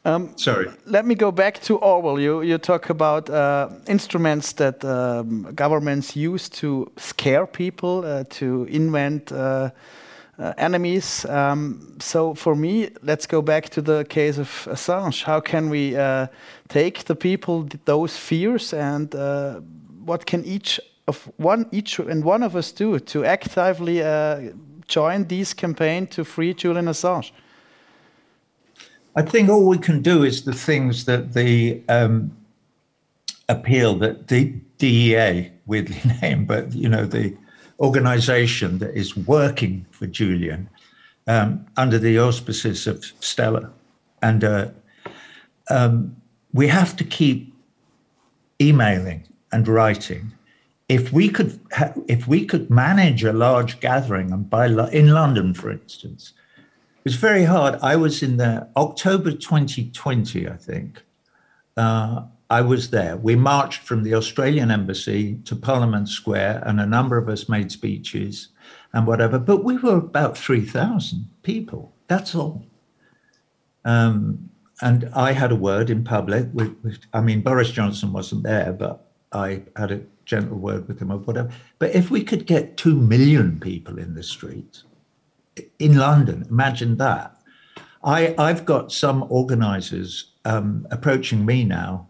[0.06, 0.68] Um, Sorry.
[0.84, 2.20] Let me go back to Orwell.
[2.20, 8.66] You you talk about uh, instruments that um, governments use to scare people, uh, to
[8.70, 9.70] invent uh,
[10.38, 11.24] uh enemies.
[11.24, 15.24] Um, so for me, let's go back to the case of Assange.
[15.24, 16.26] How can we uh,
[16.68, 19.60] take the people those fears, and uh,
[20.04, 24.02] what can each of one each and one of us do to actively
[24.88, 27.32] join this campaign to free Julian Assange?
[29.16, 32.36] I think all we can do is the things that the um,
[33.48, 37.36] appeal that the DEA, weirdly named, but you know the
[37.80, 40.68] organization that is working for Julian
[41.26, 43.70] um, under the auspices of Stella,
[44.22, 44.68] and uh,
[45.70, 46.16] um,
[46.52, 47.54] we have to keep
[48.60, 50.32] emailing and writing.
[50.88, 55.12] If we could, ha- if we could manage a large gathering, and by lo- in
[55.12, 56.32] London, for instance,
[56.98, 57.78] it was very hard.
[57.82, 61.02] I was in the October 2020, I think.
[61.76, 63.16] Uh, I was there.
[63.16, 67.72] We marched from the Australian embassy to Parliament Square, and a number of us made
[67.72, 68.48] speeches
[68.92, 69.38] and whatever.
[69.38, 71.92] But we were about 3,000 people.
[72.06, 72.64] That's all.
[73.84, 76.48] Um, and I had a word in public.
[76.52, 79.05] With, with, I mean, Boris Johnson wasn't there, but
[79.36, 81.50] I had a gentle word with him or whatever.
[81.78, 84.82] But if we could get 2 million people in the street
[85.78, 86.46] in London.
[86.50, 87.36] Imagine that.
[88.04, 92.08] I, I've got some organizers um, approaching me now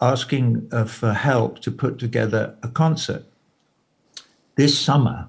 [0.00, 3.24] asking uh, for help to put together a concert
[4.56, 5.28] this summer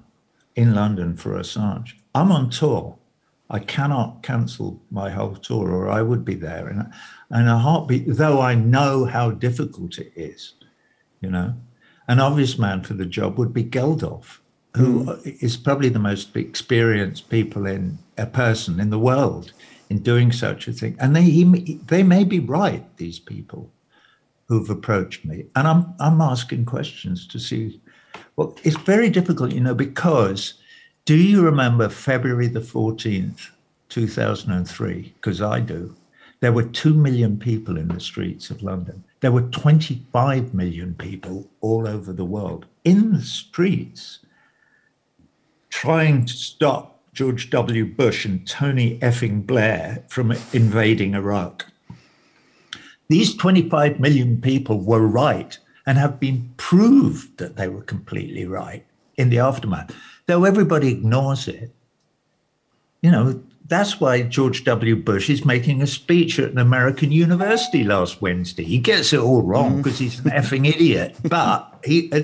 [0.56, 1.94] in London for Assange.
[2.14, 2.96] I'm on tour.
[3.50, 6.90] I cannot cancel my whole tour, or I would be there in a,
[7.38, 10.54] in a heartbeat, though I know how difficult it is.
[11.24, 11.54] You know,
[12.06, 14.38] an obvious man for the job would be Geldof
[14.76, 15.42] who mm.
[15.42, 19.52] is probably the most experienced people in a person in the world
[19.88, 20.96] in doing such a thing.
[20.98, 21.44] And they he,
[21.86, 23.70] they may be right, these people
[24.48, 25.46] who've approached me.
[25.54, 27.80] And I'm I'm asking questions to see.
[28.36, 30.54] Well, it's very difficult, you know, because
[31.04, 33.50] do you remember February the 14th,
[33.88, 35.14] 2003?
[35.14, 35.94] Because I do.
[36.40, 39.04] There were 2 million people in the streets of London.
[39.24, 44.18] There were 25 million people all over the world in the streets
[45.70, 47.86] trying to stop George W.
[47.86, 51.64] Bush and Tony effing Blair from invading Iraq.
[53.08, 58.84] These 25 million people were right and have been proved that they were completely right
[59.16, 61.70] in the aftermath, though everybody ignores it.
[63.00, 64.96] You know, that's why George W.
[64.96, 68.64] Bush is making a speech at an American university last Wednesday.
[68.64, 70.00] He gets it all wrong because mm.
[70.00, 72.22] he's an effing idiot, but he uh,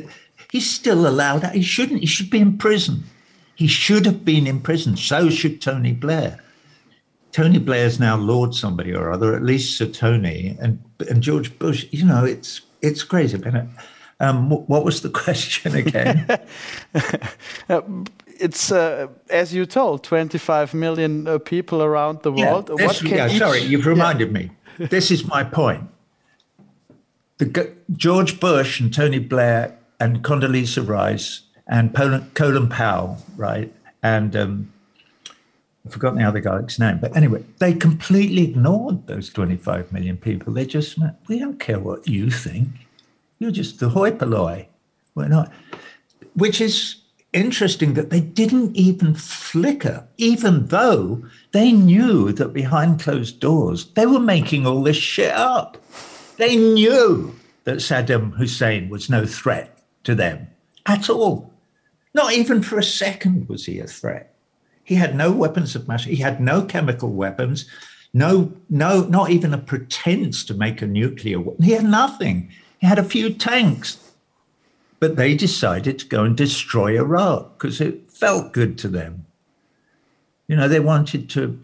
[0.50, 1.44] he's still allowed.
[1.52, 2.00] He shouldn't.
[2.00, 3.04] He should be in prison.
[3.54, 4.96] He should have been in prison.
[4.96, 6.40] So should Tony Blair.
[7.32, 11.86] Tony Blair's now Lord somebody or other, at least Sir Tony, and and George Bush.
[11.90, 13.40] You know, it's it's crazy.
[14.20, 16.26] Um, what was the question again?
[17.68, 17.80] uh,
[18.40, 22.70] it's uh, as you told, 25 million uh, people around the world.
[22.78, 23.38] Yeah, this, yeah each...
[23.38, 24.38] sorry, you've reminded yeah.
[24.38, 24.50] me.
[24.78, 25.88] This is my point.
[27.38, 31.94] The, George Bush and Tony Blair and Condoleezza Rice and
[32.34, 33.72] Colin Powell, right?
[34.02, 34.72] And um,
[35.84, 40.52] I've forgotten the other guy's name, but anyway, they completely ignored those 25 million people.
[40.52, 40.98] They just,
[41.28, 42.68] we don't care what you think.
[43.38, 44.66] You're just the hoi polloi.
[45.14, 45.52] We're not,
[46.34, 46.99] which is
[47.32, 54.06] interesting that they didn't even flicker, even though they knew that behind closed doors, they
[54.06, 55.76] were making all this shit up.
[56.36, 60.48] They knew that Saddam Hussein was no threat to them
[60.86, 61.52] at all.
[62.14, 64.34] Not even for a second was he a threat.
[64.82, 66.04] He had no weapons of mass.
[66.04, 67.66] He had no chemical weapons,
[68.12, 71.62] no, no, not even a pretense to make a nuclear weapon.
[71.62, 72.50] He had nothing.
[72.80, 74.09] He had a few tanks.
[75.00, 79.26] But they decided to go and destroy Iraq because it felt good to them.
[80.46, 81.58] You know, they wanted to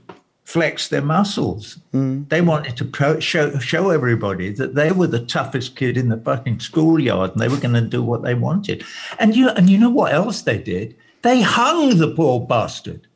[0.46, 1.79] flex their muscles.
[1.92, 2.29] Mm.
[2.29, 6.16] They wanted to pro- show show everybody that they were the toughest kid in the
[6.16, 8.85] fucking schoolyard, and they were going to do what they wanted.
[9.18, 10.96] And you and you know what else they did?
[11.22, 13.07] They hung the poor bastard,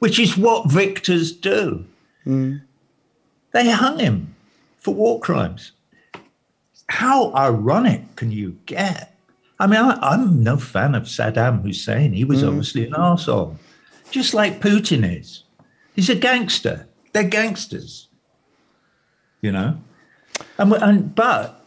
[0.00, 1.86] which is what victors do.
[2.26, 2.60] Mm.
[3.52, 4.34] They hung him
[4.78, 5.70] for war crimes.
[6.88, 9.13] How ironic can you get?
[9.64, 12.12] I mean, I, am no fan of Saddam Hussein.
[12.12, 12.48] He was mm.
[12.48, 13.56] obviously an asshole,
[14.10, 15.44] just like Putin is.
[15.94, 16.86] He's a gangster.
[17.14, 18.08] They're gangsters,
[19.40, 19.78] you know.
[20.58, 21.64] And, and but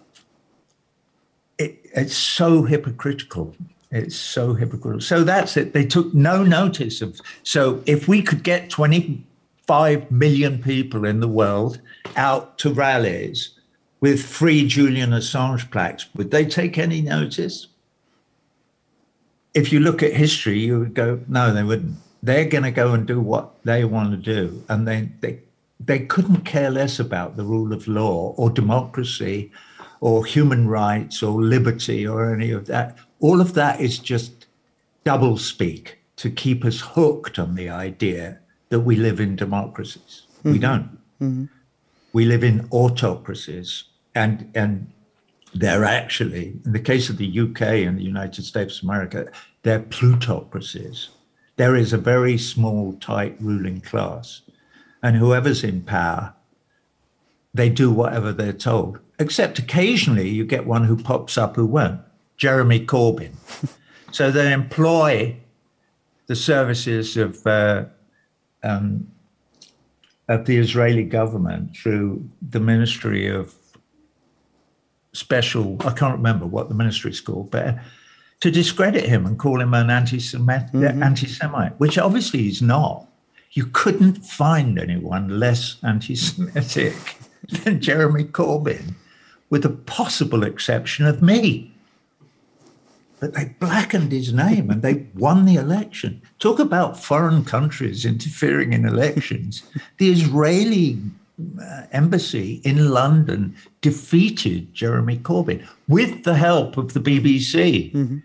[1.58, 3.56] it, it's so hypocritical.
[3.90, 5.02] It's so hypocritical.
[5.02, 5.74] So that's it.
[5.74, 7.20] They took no notice of.
[7.42, 11.82] So if we could get 25 million people in the world
[12.16, 13.56] out to rallies
[14.02, 17.70] with free Julian Assange plaques, would they take any notice?
[19.58, 22.94] If you look at history, you would go, no, they wouldn't they're going to go
[22.94, 25.40] and do what they want to do, and they they
[25.80, 29.52] they couldn't care less about the rule of law or democracy
[30.02, 32.98] or human rights or liberty or any of that.
[33.20, 34.48] All of that is just
[35.04, 38.40] double speak to keep us hooked on the idea
[38.70, 40.24] that we live in democracies.
[40.40, 40.52] Mm-hmm.
[40.52, 41.00] We don't.
[41.22, 41.46] Mm-hmm.
[42.14, 43.84] We live in autocracies,
[44.16, 44.92] and and
[45.54, 49.28] they're actually, in the case of the UK and the United States of America,
[49.68, 51.10] they're plutocracies
[51.58, 54.42] there is a very small, tight ruling class.
[55.04, 56.34] And whoever's in power,
[57.54, 59.00] they do whatever they're told.
[59.20, 62.00] Except occasionally you get one who pops up who won't.
[62.38, 63.34] Jeremy Corbyn.
[64.12, 65.36] so they employ
[66.28, 67.86] the services of uh,
[68.64, 69.12] um,
[70.28, 73.56] of the Israeli government through the Ministry of
[75.14, 75.78] Special.
[75.80, 77.80] I can't remember what the ministry is called, but
[78.42, 81.04] to discredit him and call him an anti-Semite, mm-hmm.
[81.04, 83.08] anti-Semite, which obviously he's not.
[83.52, 86.94] You couldn't find anyone less anti-Semitic
[87.64, 88.94] than Jeremy Corbyn,
[89.50, 91.72] with the possible exception of me.
[93.20, 96.22] But they blackened his name and they won the election.
[96.38, 99.64] Talk about foreign countries interfering in elections.
[99.98, 101.02] the Israeli
[101.60, 107.92] uh, embassy in London defeated Jeremy Corbyn with the help of the BBC.
[107.92, 108.18] Mm-hmm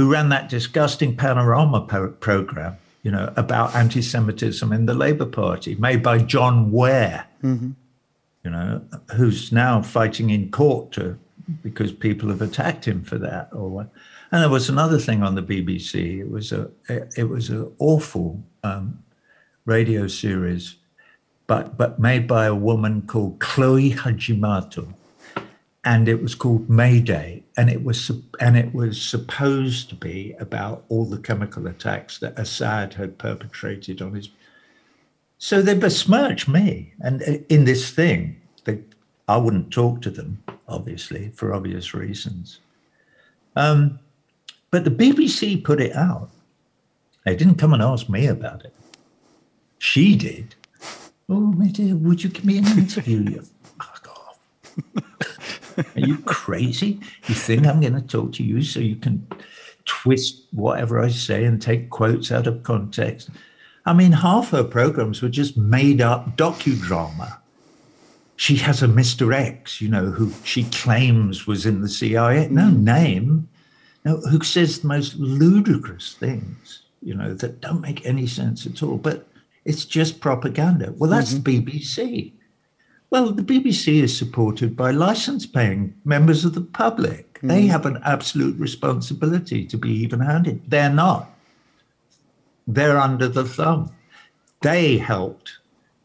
[0.00, 5.74] who ran that disgusting panorama pro- program, you know, about anti-Semitism in the Labour Party,
[5.74, 7.72] made by John Ware, mm-hmm.
[8.42, 8.82] you know,
[9.14, 11.18] who's now fighting in court to,
[11.62, 13.50] because people have attacked him for that.
[13.52, 13.90] Or what.
[14.32, 16.20] and there was another thing on the BBC.
[16.20, 19.04] It was a it was an awful um,
[19.66, 20.76] radio series,
[21.46, 24.94] but but made by a woman called Chloe Hadjimatheou,
[25.84, 30.82] and it was called Mayday, and it was and it was supposed to be about
[30.88, 34.30] all the chemical attacks that Assad had perpetrated on his.
[35.36, 38.78] So they besmirch me, and uh, in this thing, they,
[39.28, 42.60] I wouldn't talk to them, obviously, for obvious reasons.
[43.56, 43.98] Um,
[44.70, 46.30] but the BBC put it out.
[47.26, 48.74] They didn't come and ask me about it.
[49.78, 50.54] She did.
[51.28, 53.18] Oh, my dear, would you give me an interview?
[53.30, 53.42] you
[53.78, 55.29] fuck off.
[55.96, 57.00] Are you crazy?
[57.26, 59.26] You think I'm going to talk to you so you can
[59.84, 63.30] twist whatever I say and take quotes out of context?
[63.86, 67.38] I mean, half her programs were just made up docudrama.
[68.36, 69.34] She has a Mr.
[69.34, 72.48] X, you know, who she claims was in the CIA.
[72.48, 72.78] No mm.
[72.78, 73.48] name.
[74.04, 78.82] No, who says the most ludicrous things, you know, that don't make any sense at
[78.82, 78.96] all.
[78.96, 79.26] But
[79.66, 80.94] it's just propaganda.
[80.96, 81.66] Well, that's mm-hmm.
[81.66, 82.32] the BBC.
[83.10, 87.40] Well, the BBC is supported by license paying members of the public.
[87.40, 87.48] Mm.
[87.48, 90.62] They have an absolute responsibility to be even handed.
[90.70, 91.28] They're not.
[92.68, 93.90] They're under the thumb.
[94.62, 95.58] They helped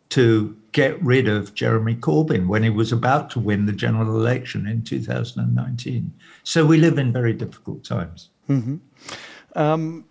[0.10, 4.68] to get rid of Jeremy Corbyn when he was about to win the general election
[4.68, 6.12] in 2019.
[6.44, 8.30] So we live in very difficult times.
[8.50, 8.78] Mm-hmm.
[9.56, 10.06] Um,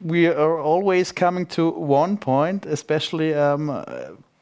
[0.00, 3.70] we are always coming to one point, especially um,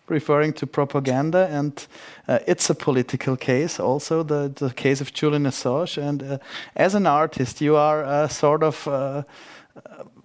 [0.08, 1.86] referring to propaganda, and
[2.28, 6.02] uh, it's a political case also, the, the case of Julian Assange.
[6.02, 6.38] And uh,
[6.76, 9.22] as an artist, you are a sort of uh,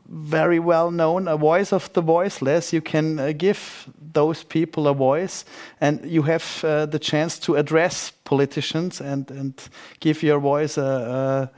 [0.07, 2.73] very well known, a voice of the voiceless.
[2.73, 5.45] You can uh, give those people a voice,
[5.79, 9.53] and you have uh, the chance to address politicians and, and
[9.99, 11.49] give your voice a,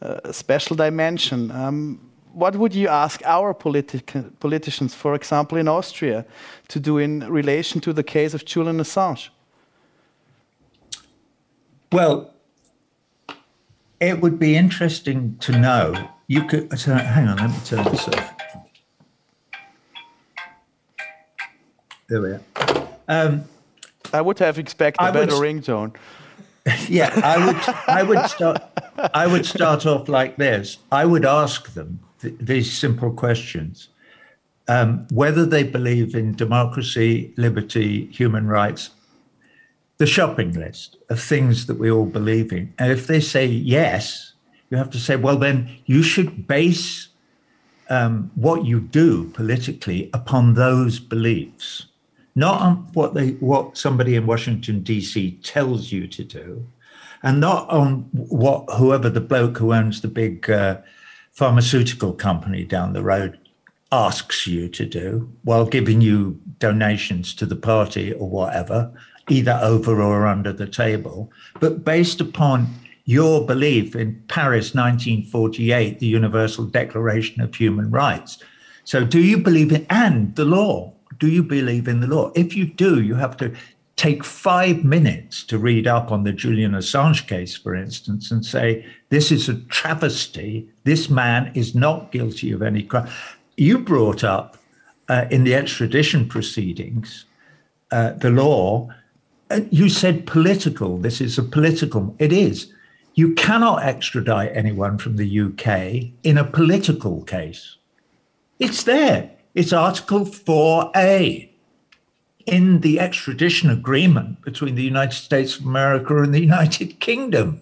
[0.00, 1.50] a, a special dimension.
[1.50, 2.00] Um,
[2.36, 3.98] what would you ask our politi
[4.40, 6.26] politicians, for example, in Austria,
[6.68, 9.30] to do in relation to the case of Julian Assange?
[11.90, 12.34] Well,
[14.00, 16.10] it would be interesting to know.
[16.26, 17.38] You could so hang on.
[17.38, 18.34] Let me turn this off.
[22.08, 22.88] There we are.
[23.08, 23.44] Um,
[24.12, 25.96] I would have expected a better ringtone.
[26.88, 27.56] Yeah, I would.
[27.86, 28.60] I would start.
[29.14, 30.78] I would start off like this.
[30.90, 33.88] I would ask them th- these simple questions:
[34.68, 38.90] um, whether they believe in democracy, liberty, human rights,
[39.98, 42.72] the shopping list of things that we all believe in.
[42.78, 44.32] And if they say yes,
[44.70, 47.08] you have to say, well, then you should base
[47.88, 51.86] um, what you do politically upon those beliefs,
[52.34, 55.38] not on what they what somebody in Washington D.C.
[55.42, 56.66] tells you to do,
[57.22, 60.78] and not on what whoever the bloke who owns the big uh,
[61.36, 63.38] pharmaceutical company down the road
[63.92, 68.90] asks you to do while giving you donations to the party or whatever
[69.28, 71.30] either over or under the table,
[71.60, 72.66] but based upon
[73.04, 78.38] your belief in Paris 1948, the Universal Declaration of Human Rights.
[78.84, 80.92] So, do you believe in, and the law?
[81.18, 82.30] Do you believe in the law?
[82.34, 83.52] If you do, you have to
[83.96, 88.86] take five minutes to read up on the Julian Assange case, for instance, and say,
[89.08, 90.68] this is a travesty.
[90.84, 93.08] This man is not guilty of any crime.
[93.56, 94.58] You brought up
[95.08, 97.24] uh, in the extradition proceedings
[97.90, 98.90] uh, the law
[99.48, 100.98] And you said political.
[100.98, 102.14] This is a political.
[102.18, 102.72] It is.
[103.14, 107.76] You cannot extradite anyone from the UK in a political case.
[108.58, 109.30] It's there.
[109.54, 111.48] It's Article 4A
[112.46, 117.60] in the extradition agreement between the United States of America and the United Kingdom.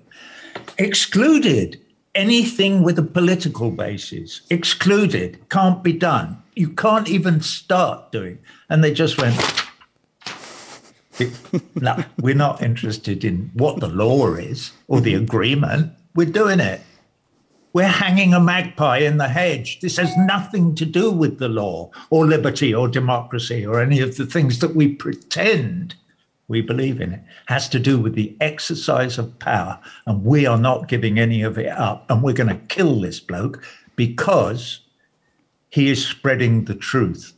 [0.78, 1.80] Excluded
[2.14, 4.43] anything with a political basis.
[4.51, 5.39] Excluded.
[5.51, 6.43] Can't be done.
[6.55, 8.39] You can't even start doing.
[8.68, 9.37] And they just went,
[11.74, 15.93] no, we're not interested in what the law is or the agreement.
[16.14, 16.80] We're doing it.
[17.75, 19.81] We're hanging a magpie in the hedge.
[19.81, 24.16] This has nothing to do with the law or liberty or democracy or any of
[24.16, 25.97] the things that we pretend
[26.47, 27.14] we believe in.
[27.14, 29.81] It has to do with the exercise of power.
[30.07, 32.09] And we are not giving any of it up.
[32.09, 33.64] And we're going to kill this bloke
[33.97, 34.79] because
[35.68, 37.33] he is spreading the truth.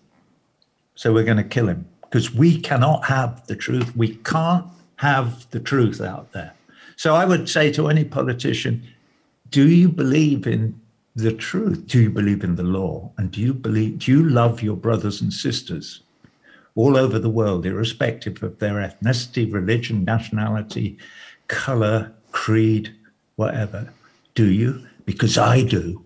[0.97, 3.97] So we're going to kill him because we cannot have the truth.
[3.97, 4.67] We can't
[4.97, 6.53] have the truth out there.
[6.97, 8.87] So I would say to any politician,
[9.57, 10.79] do you believe in
[11.15, 11.87] the truth?
[11.87, 13.11] Do you believe in the law?
[13.17, 16.03] And do you believe, do you love your brothers and sisters
[16.75, 20.99] all over the world, irrespective of their ethnicity, religion, nationality,
[21.49, 22.95] color, creed,
[23.37, 23.91] whatever?
[24.35, 24.87] Do you?
[25.07, 26.05] Because I do.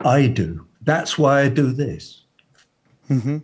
[0.00, 0.64] I do.
[0.80, 2.22] That's why I do this.
[3.10, 3.38] Mm-hmm.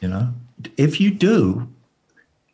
[0.00, 0.34] You know,
[0.76, 1.68] if you do,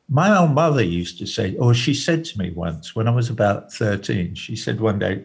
[0.08, 3.28] my own mother used to say, or she said to me once when I was
[3.28, 5.24] about 13, she said one day,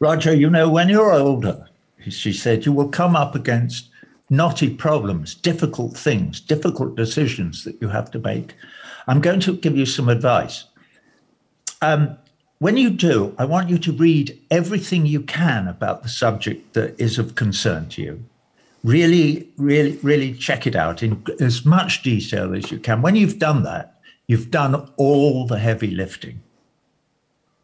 [0.00, 1.68] Roger, you know, when you're older,
[2.10, 3.88] she said, you will come up against
[4.28, 8.54] knotty problems, difficult things, difficult decisions that you have to make.
[9.06, 10.64] I'm going to give you some advice.
[11.80, 12.18] Um,
[12.58, 16.98] when you do, I want you to read everything you can about the subject that
[17.00, 18.24] is of concern to you
[18.84, 23.02] really, really, really check it out in as much detail as you can.
[23.02, 26.42] When you've done that, you've done all the heavy lifting.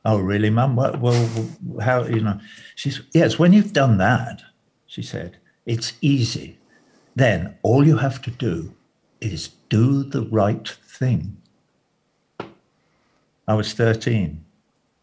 [0.04, 0.76] Oh, really, mum?
[0.76, 1.50] Well, well,
[1.80, 2.40] how, you know,
[2.74, 4.42] she's, yes, when you've done that,
[4.86, 6.58] she said, it's easy.
[7.14, 8.74] Then all you have to do
[9.20, 11.36] is do the right thing.
[13.46, 14.42] I was 13.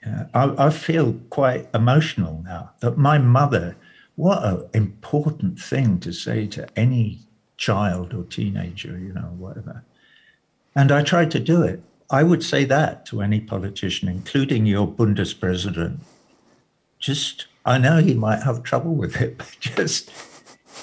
[0.03, 3.75] Yeah, I, I feel quite emotional now that my mother
[4.17, 7.19] what an important thing to say to any
[7.55, 9.83] child or teenager, you know, whatever.
[10.75, 11.81] And I tried to do it.
[12.09, 15.99] I would say that to any politician, including your Bundespräsident.
[16.99, 20.11] Just, I know he might have trouble with it, but just,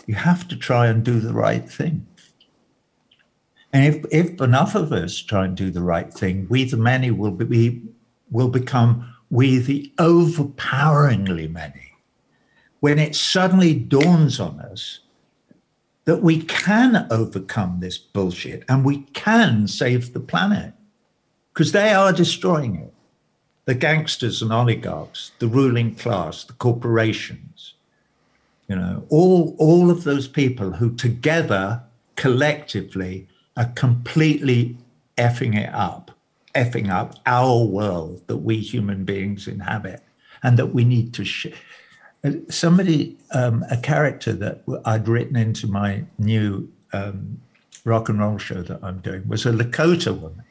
[0.07, 2.07] you have to try and do the right thing.
[3.73, 7.11] And if, if enough of us try and do the right thing, we the many
[7.11, 7.83] will be
[8.31, 11.84] will become we the overpoweringly many
[12.85, 14.99] when it suddenly dawns on us
[16.05, 20.75] that we can overcome this bullshit and we can save the planet
[21.51, 22.93] because they are destroying it.
[23.65, 27.73] The gangsters and oligarchs, the ruling class, the corporations,
[28.69, 31.83] you know, all, all of those people who together
[32.17, 33.27] collectively
[33.57, 34.77] are completely
[35.17, 36.11] effing it up,
[36.55, 40.03] effing up our world that we human beings inhabit
[40.43, 41.55] and that we need to share.
[42.49, 47.41] Somebody, um, a character that I'd written into my new um,
[47.85, 50.43] rock and roll show that I'm doing was a Lakota woman.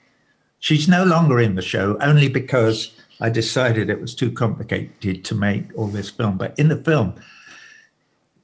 [0.60, 5.36] She's no longer in the show only because I decided it was too complicated to
[5.36, 6.38] make all this film.
[6.38, 7.16] But in the film,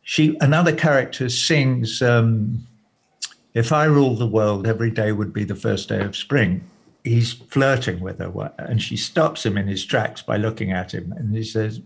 [0.02, 2.66] she another character sings um,
[3.54, 6.64] if I ruled the world, every day would be the first day of spring.
[7.04, 11.12] He's flirting with her, and she stops him in his tracks by looking at him.
[11.14, 11.82] And he says,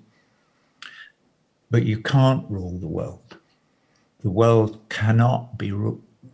[1.72, 3.38] But you can't rule the world.
[4.22, 5.70] The world cannot be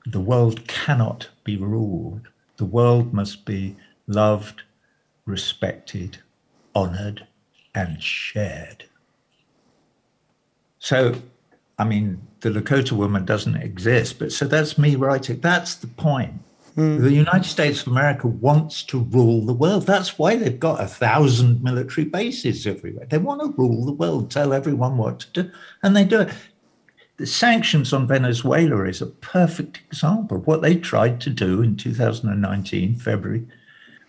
[0.06, 2.28] the world cannot be ruled.
[2.58, 3.76] The world must be
[4.08, 4.64] loved,
[5.26, 6.20] respected,
[6.76, 7.28] honored,
[7.74, 8.86] and shared.
[10.80, 11.16] So
[11.80, 15.40] I mean, the Lakota woman doesn't exist, but so that's me writing.
[15.40, 16.42] That's the point.
[16.80, 17.02] Mm.
[17.02, 19.86] The United States of America wants to rule the world.
[19.86, 23.06] That's why they've got a thousand military bases everywhere.
[23.06, 25.52] They want to rule the world, tell everyone what to do,
[25.84, 26.34] and they do it.
[27.18, 31.76] The sanctions on Venezuela is a perfect example of what they tried to do in
[31.76, 33.46] 2019, February,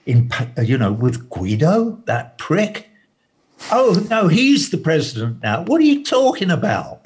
[0.06, 0.30] in
[0.62, 2.88] you know, with Guaido, that prick.
[3.72, 5.64] Oh no, he's the president now.
[5.64, 6.99] What are you talking about?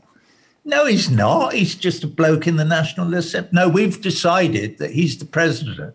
[0.64, 1.52] No, he's not.
[1.52, 3.50] He's just a bloke in the National Assembly.
[3.52, 5.94] No, we've decided that he's the president.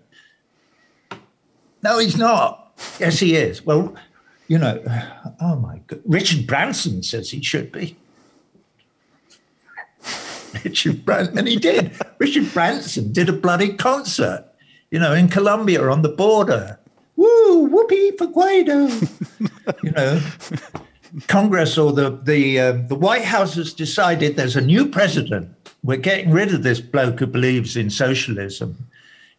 [1.82, 2.74] No, he's not.
[3.00, 3.66] Yes, he is.
[3.66, 3.96] Well,
[4.48, 4.82] you know,
[5.42, 6.02] oh my God.
[6.06, 7.98] Richard Branson says he should be.
[10.64, 11.92] Richard Branson, and he did.
[12.18, 14.46] Richard Branson did a bloody concert,
[14.92, 16.80] you know, in Colombia on the border.
[17.16, 18.90] Woo, whoopee for Guaido.
[19.84, 20.22] you know,
[21.28, 25.56] Congress or the the uh, the White House has decided there's a new president.
[25.84, 28.88] We're getting rid of this bloke who believes in socialism,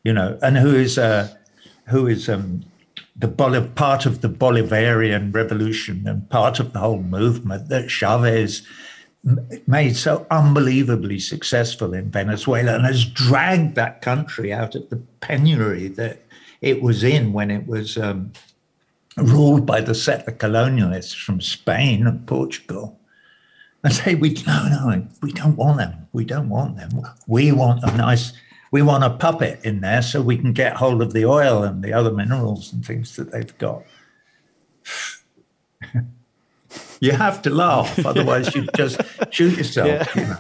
[0.04, 1.28] you know, and who is uh,
[1.86, 2.64] who is um,
[3.16, 8.62] the Boliv- part of the Bolivarian revolution and part of the whole movement that Chavez
[9.66, 15.88] made so unbelievably successful in Venezuela and has dragged that country out of the penury
[15.88, 16.22] that
[16.62, 18.32] it was in when it was um,
[19.16, 22.98] ruled by the settler colonialists from Spain and Portugal
[23.82, 26.06] and say, we, no, no, we don't want them.
[26.12, 27.02] We don't want them.
[27.26, 28.32] We want a nice,
[28.70, 31.82] we want a puppet in there so we can get hold of the oil and
[31.82, 33.82] the other minerals and things that they've got.
[37.00, 39.00] you have to laugh, otherwise you just
[39.30, 39.88] shoot yourself.
[39.88, 40.06] Yeah.
[40.14, 40.38] You know.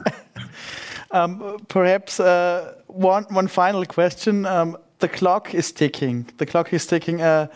[1.12, 4.44] um, perhaps uh, one, one final question.
[4.44, 6.28] Um, the clock is ticking.
[6.36, 7.22] The clock is ticking.
[7.22, 7.46] Uh,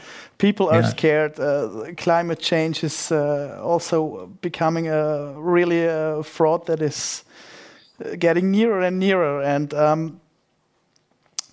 [0.45, 0.91] people are yeah.
[0.91, 1.41] scared.
[1.41, 7.25] Uh, climate change is uh, also becoming a really a fraud that is
[8.05, 9.43] uh, getting nearer and nearer.
[9.43, 10.21] And um,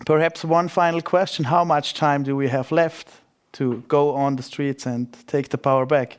[0.06, 3.08] perhaps one final question: How much time do we have left
[3.52, 6.18] to go on the streets and take the power back?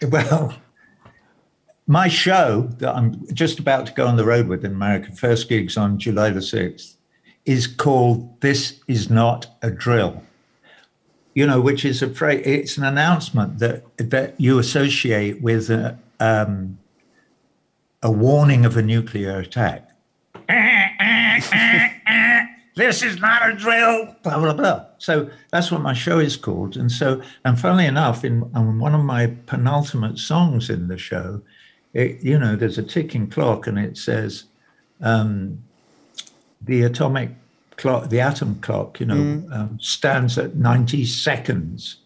[0.10, 0.52] Well.
[1.90, 5.48] My show that I'm just about to go on the road with in America, first
[5.48, 6.96] gigs on July the 6th,
[7.44, 10.22] is called This Is Not a Drill.
[11.38, 15.96] You know, which is a phrase, it's an announcement that, that you associate with a,
[16.18, 16.80] um,
[18.02, 19.88] a warning of a nuclear attack.
[22.74, 24.86] this is not a drill, blah, blah, blah.
[24.98, 26.76] So that's what my show is called.
[26.76, 31.40] And so, and funnily enough, in, in one of my penultimate songs in the show,
[31.94, 34.46] it, you know, there's a ticking clock and it says,
[35.00, 35.62] um,
[36.62, 37.30] the atomic
[37.78, 39.52] clock, the atom clock, you know, mm.
[39.56, 41.96] um, stands at 90 seconds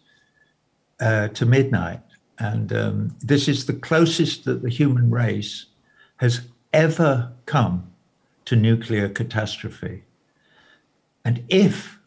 [1.01, 1.99] uh, to midnight.
[2.39, 5.65] And um, this is the closest that the human race
[6.17, 7.91] has ever come
[8.45, 10.03] to nuclear catastrophe.
[11.25, 11.99] And if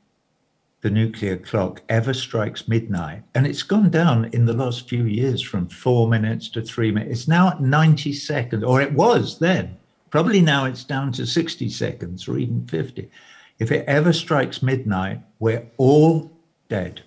[0.82, 5.42] the nuclear clock ever strikes midnight, and it's gone down in the last few years
[5.42, 9.76] from four minutes to three minutes, it's now at 90 seconds, or it was then.
[10.10, 13.10] Probably now it's down to 60 seconds or even 50.
[13.59, 16.30] If it ever strikes midnight, we're all
[16.68, 17.02] dead.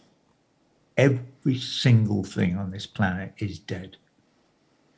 [0.98, 3.98] Every single thing on this planet is dead.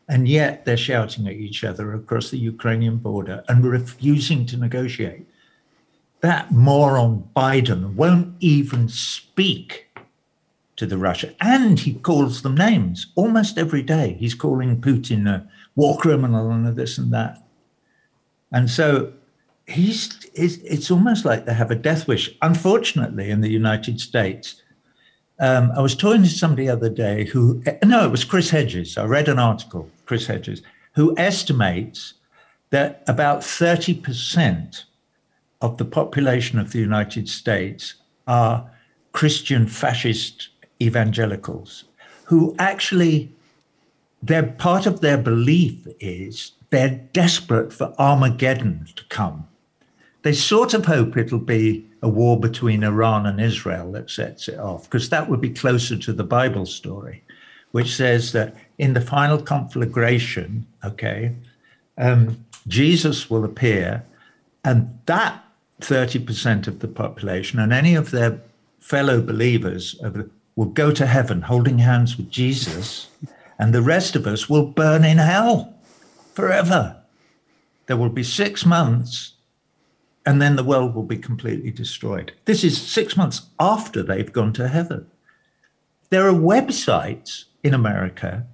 [0.08, 5.26] And yet they're shouting at each other across the Ukrainian border and refusing to negotiate.
[6.22, 9.88] That moron Biden won't even speak
[10.76, 11.34] to the Russia.
[11.40, 14.16] And he calls them names almost every day.
[14.20, 17.44] He's calling Putin a war criminal and this and that.
[18.52, 19.14] And so
[19.68, 22.36] he's it's, it's almost like they have a death wish.
[22.42, 24.62] Unfortunately, in the United States,
[25.40, 28.98] um, I was talking to somebody the other day who no, it was Chris Hedges.
[28.98, 30.62] I read an article, Chris Hedges,
[30.94, 32.14] who estimates
[32.70, 34.86] that about thirty percent
[35.62, 37.96] of the population of the United States
[38.28, 38.70] are
[39.12, 40.50] Christian fascist
[40.82, 41.84] evangelicals
[42.26, 43.30] who actually
[44.24, 49.48] their part of their belief is they're desperate for Armageddon to come.
[50.24, 54.60] They sort of hope it'll be a war between Iran and Israel that sets it
[54.60, 57.24] off, because that would be closer to the Bible story,
[57.72, 61.36] which says that in the final conflagration, okay,
[61.98, 64.04] um, Jesus will appear,
[64.64, 65.44] and that
[65.82, 68.40] 30% of the population and any of their
[68.80, 69.96] fellow believers
[70.56, 73.10] will go to heaven holding hands with Jesus,
[73.58, 75.74] and the rest of us will burn in hell
[76.34, 76.98] forever.
[77.88, 79.34] There will be six months,
[80.26, 82.34] and then the world will be completely destroyed.
[82.46, 85.08] This is six months after they've gone to heaven.
[86.10, 88.46] There are websites in America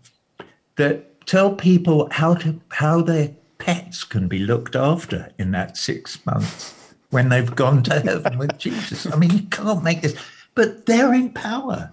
[0.76, 6.24] that tell people how to how their pets can be looked after in that six
[6.26, 9.11] months when they've gone to heaven with Jesus.
[9.11, 10.15] I mean, you can't make this,
[10.55, 11.91] but they're in power.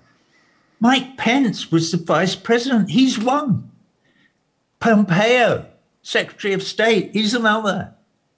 [0.80, 2.90] Mike Pence was the vice president.
[2.90, 3.70] He's one.
[4.80, 5.66] Pompeo,
[6.02, 7.94] Secretary of State, he's another.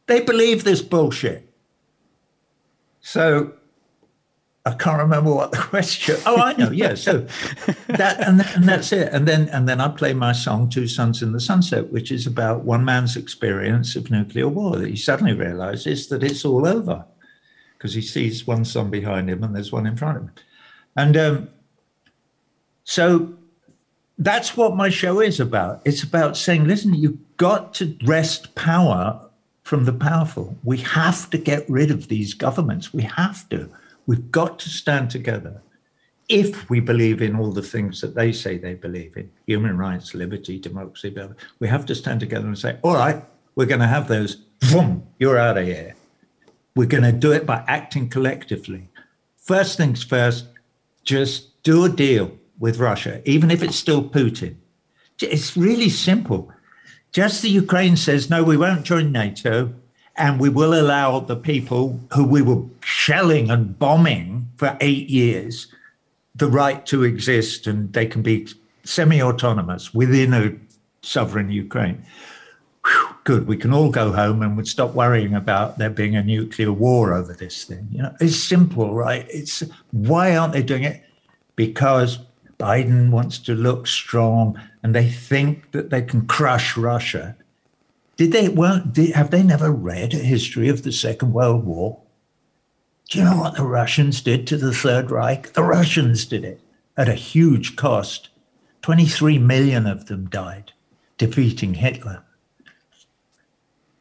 [0.07, 1.53] They believe this bullshit.
[3.01, 3.53] So
[4.65, 6.17] I can't remember what the question.
[6.27, 6.71] Oh, I know.
[6.71, 6.95] Yeah.
[6.95, 7.27] So
[7.87, 9.13] that and, and that's it.
[9.13, 12.27] And then and then I play my song "Two Suns in the Sunset," which is
[12.27, 14.77] about one man's experience of nuclear war.
[14.77, 17.05] That he suddenly realizes that it's all over
[17.79, 20.33] because he sees one sun behind him and there's one in front of him.
[20.97, 21.49] And um,
[22.85, 23.35] so
[24.19, 25.83] that's what my show is about.
[25.85, 29.26] It's about saying, listen, you've got to wrest power
[29.67, 30.57] from the powerful.
[30.63, 32.95] We have to get rid of these governments.
[32.95, 33.69] We have to.
[34.07, 35.61] We've got to stand together
[36.29, 40.15] if we believe in all the things that they say they believe in human rights,
[40.15, 41.13] liberty, democracy,
[41.59, 43.25] we have to stand together and say, all right,
[43.57, 44.37] we're going to have those.
[45.19, 45.97] You're out of here.
[46.77, 48.89] We're going to do it by acting collectively.
[49.37, 50.47] First things first,
[51.03, 54.55] just do a deal with Russia, even if it's still Putin.
[55.21, 56.53] It's really simple.
[57.13, 59.73] Just the Ukraine says, no, we won't join NATO
[60.17, 65.69] and we will allow the people who we were shelling and bombing for eight years
[66.35, 68.47] the right to exist and they can be
[68.85, 70.53] semi autonomous within a
[71.03, 72.05] sovereign Ukraine.
[72.85, 76.23] Whew, good, we can all go home and we'd stop worrying about there being a
[76.23, 77.89] nuclear war over this thing.
[77.91, 79.27] You know, it's simple, right?
[79.29, 81.03] It's why aren't they doing it?
[81.57, 82.19] Because
[82.59, 87.37] Biden wants to look strong and they think that they can crush Russia
[88.17, 88.81] did they well?
[88.81, 92.01] Did, have they never read a history of the Second World War?
[93.11, 95.53] Do you know what the Russians did to the Third Reich?
[95.53, 96.61] The Russians did it
[96.97, 98.31] at a huge cost.
[98.83, 100.73] 23 million of them died
[101.19, 102.23] defeating Hitler.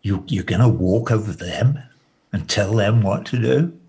[0.02, 1.80] You, you're going to walk over them
[2.32, 3.80] and tell them what to do?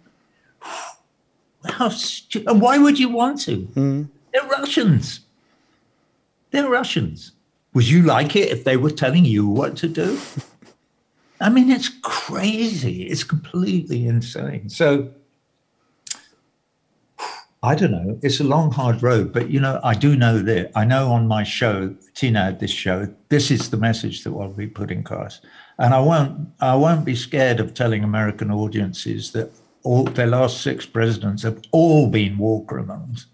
[1.64, 3.68] How stu- and why would you want to?
[3.74, 4.08] Mm.
[4.36, 5.20] They're Russians.
[6.50, 7.32] They're Russians.
[7.72, 10.20] Would you like it if they were telling you what to do?
[11.40, 13.04] I mean, it's crazy.
[13.04, 14.68] It's completely insane.
[14.68, 15.08] So
[17.62, 18.18] I don't know.
[18.20, 20.70] It's a long, hard road, but you know, I do know that.
[20.74, 24.66] I know on my show, Tina, this show, this is the message that I'll be
[24.66, 25.40] putting across,
[25.78, 26.48] and I won't.
[26.60, 29.50] I won't be scared of telling American audiences that
[29.82, 33.28] all their last six presidents have all been war criminals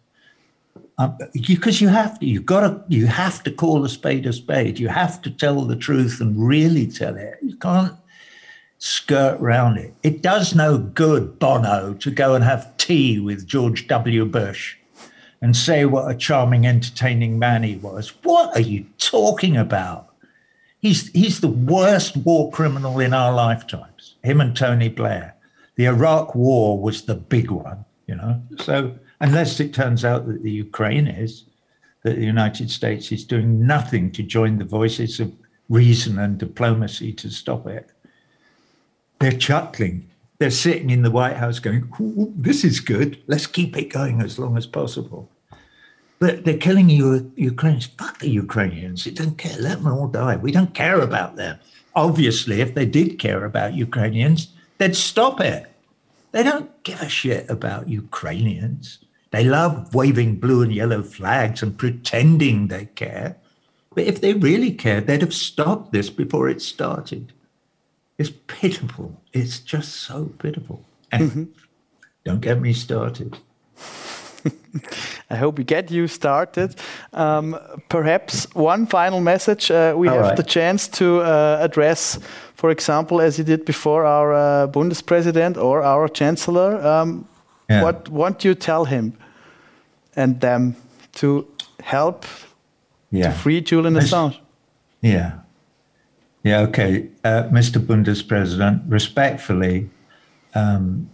[0.75, 1.57] because um, you,
[1.87, 4.79] you have to you've got to you have to call a spade a spade.
[4.79, 7.39] You have to tell the truth and really tell it.
[7.43, 7.95] You can't
[8.79, 9.95] skirt around it.
[10.03, 14.25] It does no good bono to go and have tea with george w.
[14.25, 14.77] Bush
[15.41, 18.13] and say what a charming entertaining man he was.
[18.23, 20.15] What are you talking about?
[20.79, 25.35] He's he's the worst war criminal in our lifetimes him and tony blair.
[25.77, 28.43] The iraq war was the big one you know?
[28.59, 31.45] So unless it turns out that the Ukraine is,
[32.03, 35.33] that the United States is doing nothing to join the voices of
[35.71, 37.91] reason and diplomacy to stop it.
[39.21, 40.11] They're chuckling.
[40.39, 41.89] They're sitting in the White House going,
[42.37, 43.23] This is good.
[43.29, 45.31] Let's keep it going as long as possible.
[46.19, 47.87] But they're killing you, Ukrainians.
[47.87, 49.05] Fuck the Ukrainians.
[49.05, 49.57] They don't care.
[49.59, 50.37] Let them all die.
[50.37, 51.59] We don't care about them.
[51.95, 54.49] Obviously, if they did care about Ukrainians,
[54.79, 55.67] they'd stop it.
[56.33, 58.99] They don't give a shit about Ukrainians.
[59.33, 63.37] They love waving blue and yellow flags and pretending they care.
[63.95, 67.33] But if they really cared, they'd have stopped this before it started.
[68.19, 69.21] It's pitiful.
[69.33, 70.85] It's just so pitiful.
[71.11, 71.45] And mm-hmm.
[72.25, 73.39] don't get me started.
[75.31, 76.75] I hope we get you started.
[77.15, 77.59] Um,
[77.89, 79.71] perhaps one final message.
[79.71, 80.37] Uh, we All have right.
[80.37, 82.19] the chance to uh, address,
[82.55, 86.87] for example, as you did before, our uh, Bundespräsident or our Chancellor.
[86.87, 87.27] Um,
[87.71, 87.83] yeah.
[87.83, 89.17] What want you tell him
[90.17, 90.77] and them
[91.13, 91.47] to
[91.83, 92.25] help
[93.11, 93.29] yeah.
[93.29, 94.39] to free Julian Assange?
[95.01, 95.39] Yeah.
[96.45, 97.09] Yeah, okay.
[97.25, 97.85] Uh, Mr.
[97.85, 99.89] Bundespräsident, respectfully,
[100.55, 101.09] um,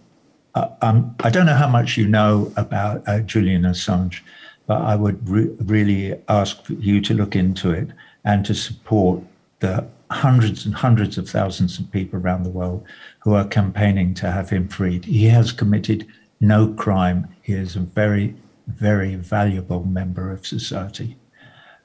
[0.55, 4.21] I, I, don't know how much you know about uh, Julian Assange,
[4.65, 7.89] but I would re- really ask you to look into it
[8.25, 9.21] and to support
[9.59, 12.83] the hundreds and hundreds of thousands of people around the world
[13.19, 15.05] who are campaigning to have him freed.
[15.05, 16.07] He has committed
[16.41, 17.27] no crime.
[17.41, 18.35] He is a very,
[18.69, 21.17] very valuable member of society.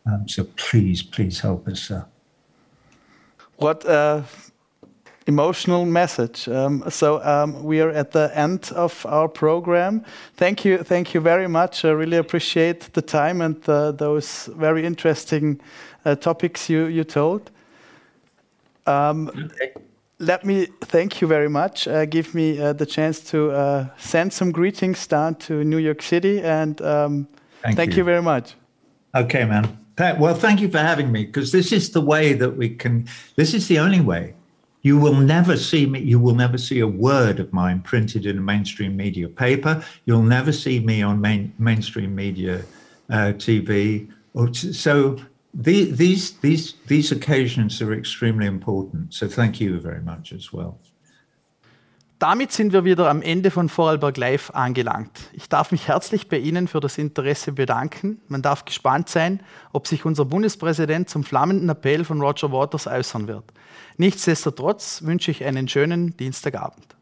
[0.06, 2.04] Um, so please, please help us, sir.
[3.56, 4.24] What a
[5.26, 6.48] emotional message.
[6.48, 10.04] Um, so um, we are at the end of our program.
[10.36, 11.84] Thank you, thank you very much.
[11.84, 15.60] I really appreciate the time and those very interesting
[16.04, 17.50] uh, topics you you told.
[18.86, 19.72] Um, okay.
[20.18, 21.88] Let me thank you very much.
[21.88, 26.02] Uh, give me uh, the chance to uh, send some greetings down to New York
[26.02, 27.28] City, and um,
[27.62, 27.98] thank, thank you.
[27.98, 28.54] you very much.
[29.14, 29.78] Okay, man.
[29.98, 33.54] Well, thank you for having me because this is the way that we can, this
[33.54, 34.34] is the only way.
[34.82, 38.38] You will never see me, you will never see a word of mine printed in
[38.38, 39.84] a mainstream media paper.
[40.04, 42.64] You'll never see me on main, mainstream media
[43.08, 44.10] uh, TV.
[44.54, 45.16] So
[45.54, 49.14] the, these, these, these occasions are extremely important.
[49.14, 50.78] So thank you very much as well.
[52.20, 55.28] Damit sind wir wieder am Ende von Vorarlberg Live angelangt.
[55.32, 58.20] Ich darf mich herzlich bei Ihnen für das Interesse bedanken.
[58.28, 59.40] Man darf gespannt sein,
[59.72, 63.44] ob sich unser Bundespräsident zum flammenden Appell von Roger Waters äußern wird.
[63.98, 66.96] Nichtsdestotrotz wünsche ich einen schönen Dienstagabend.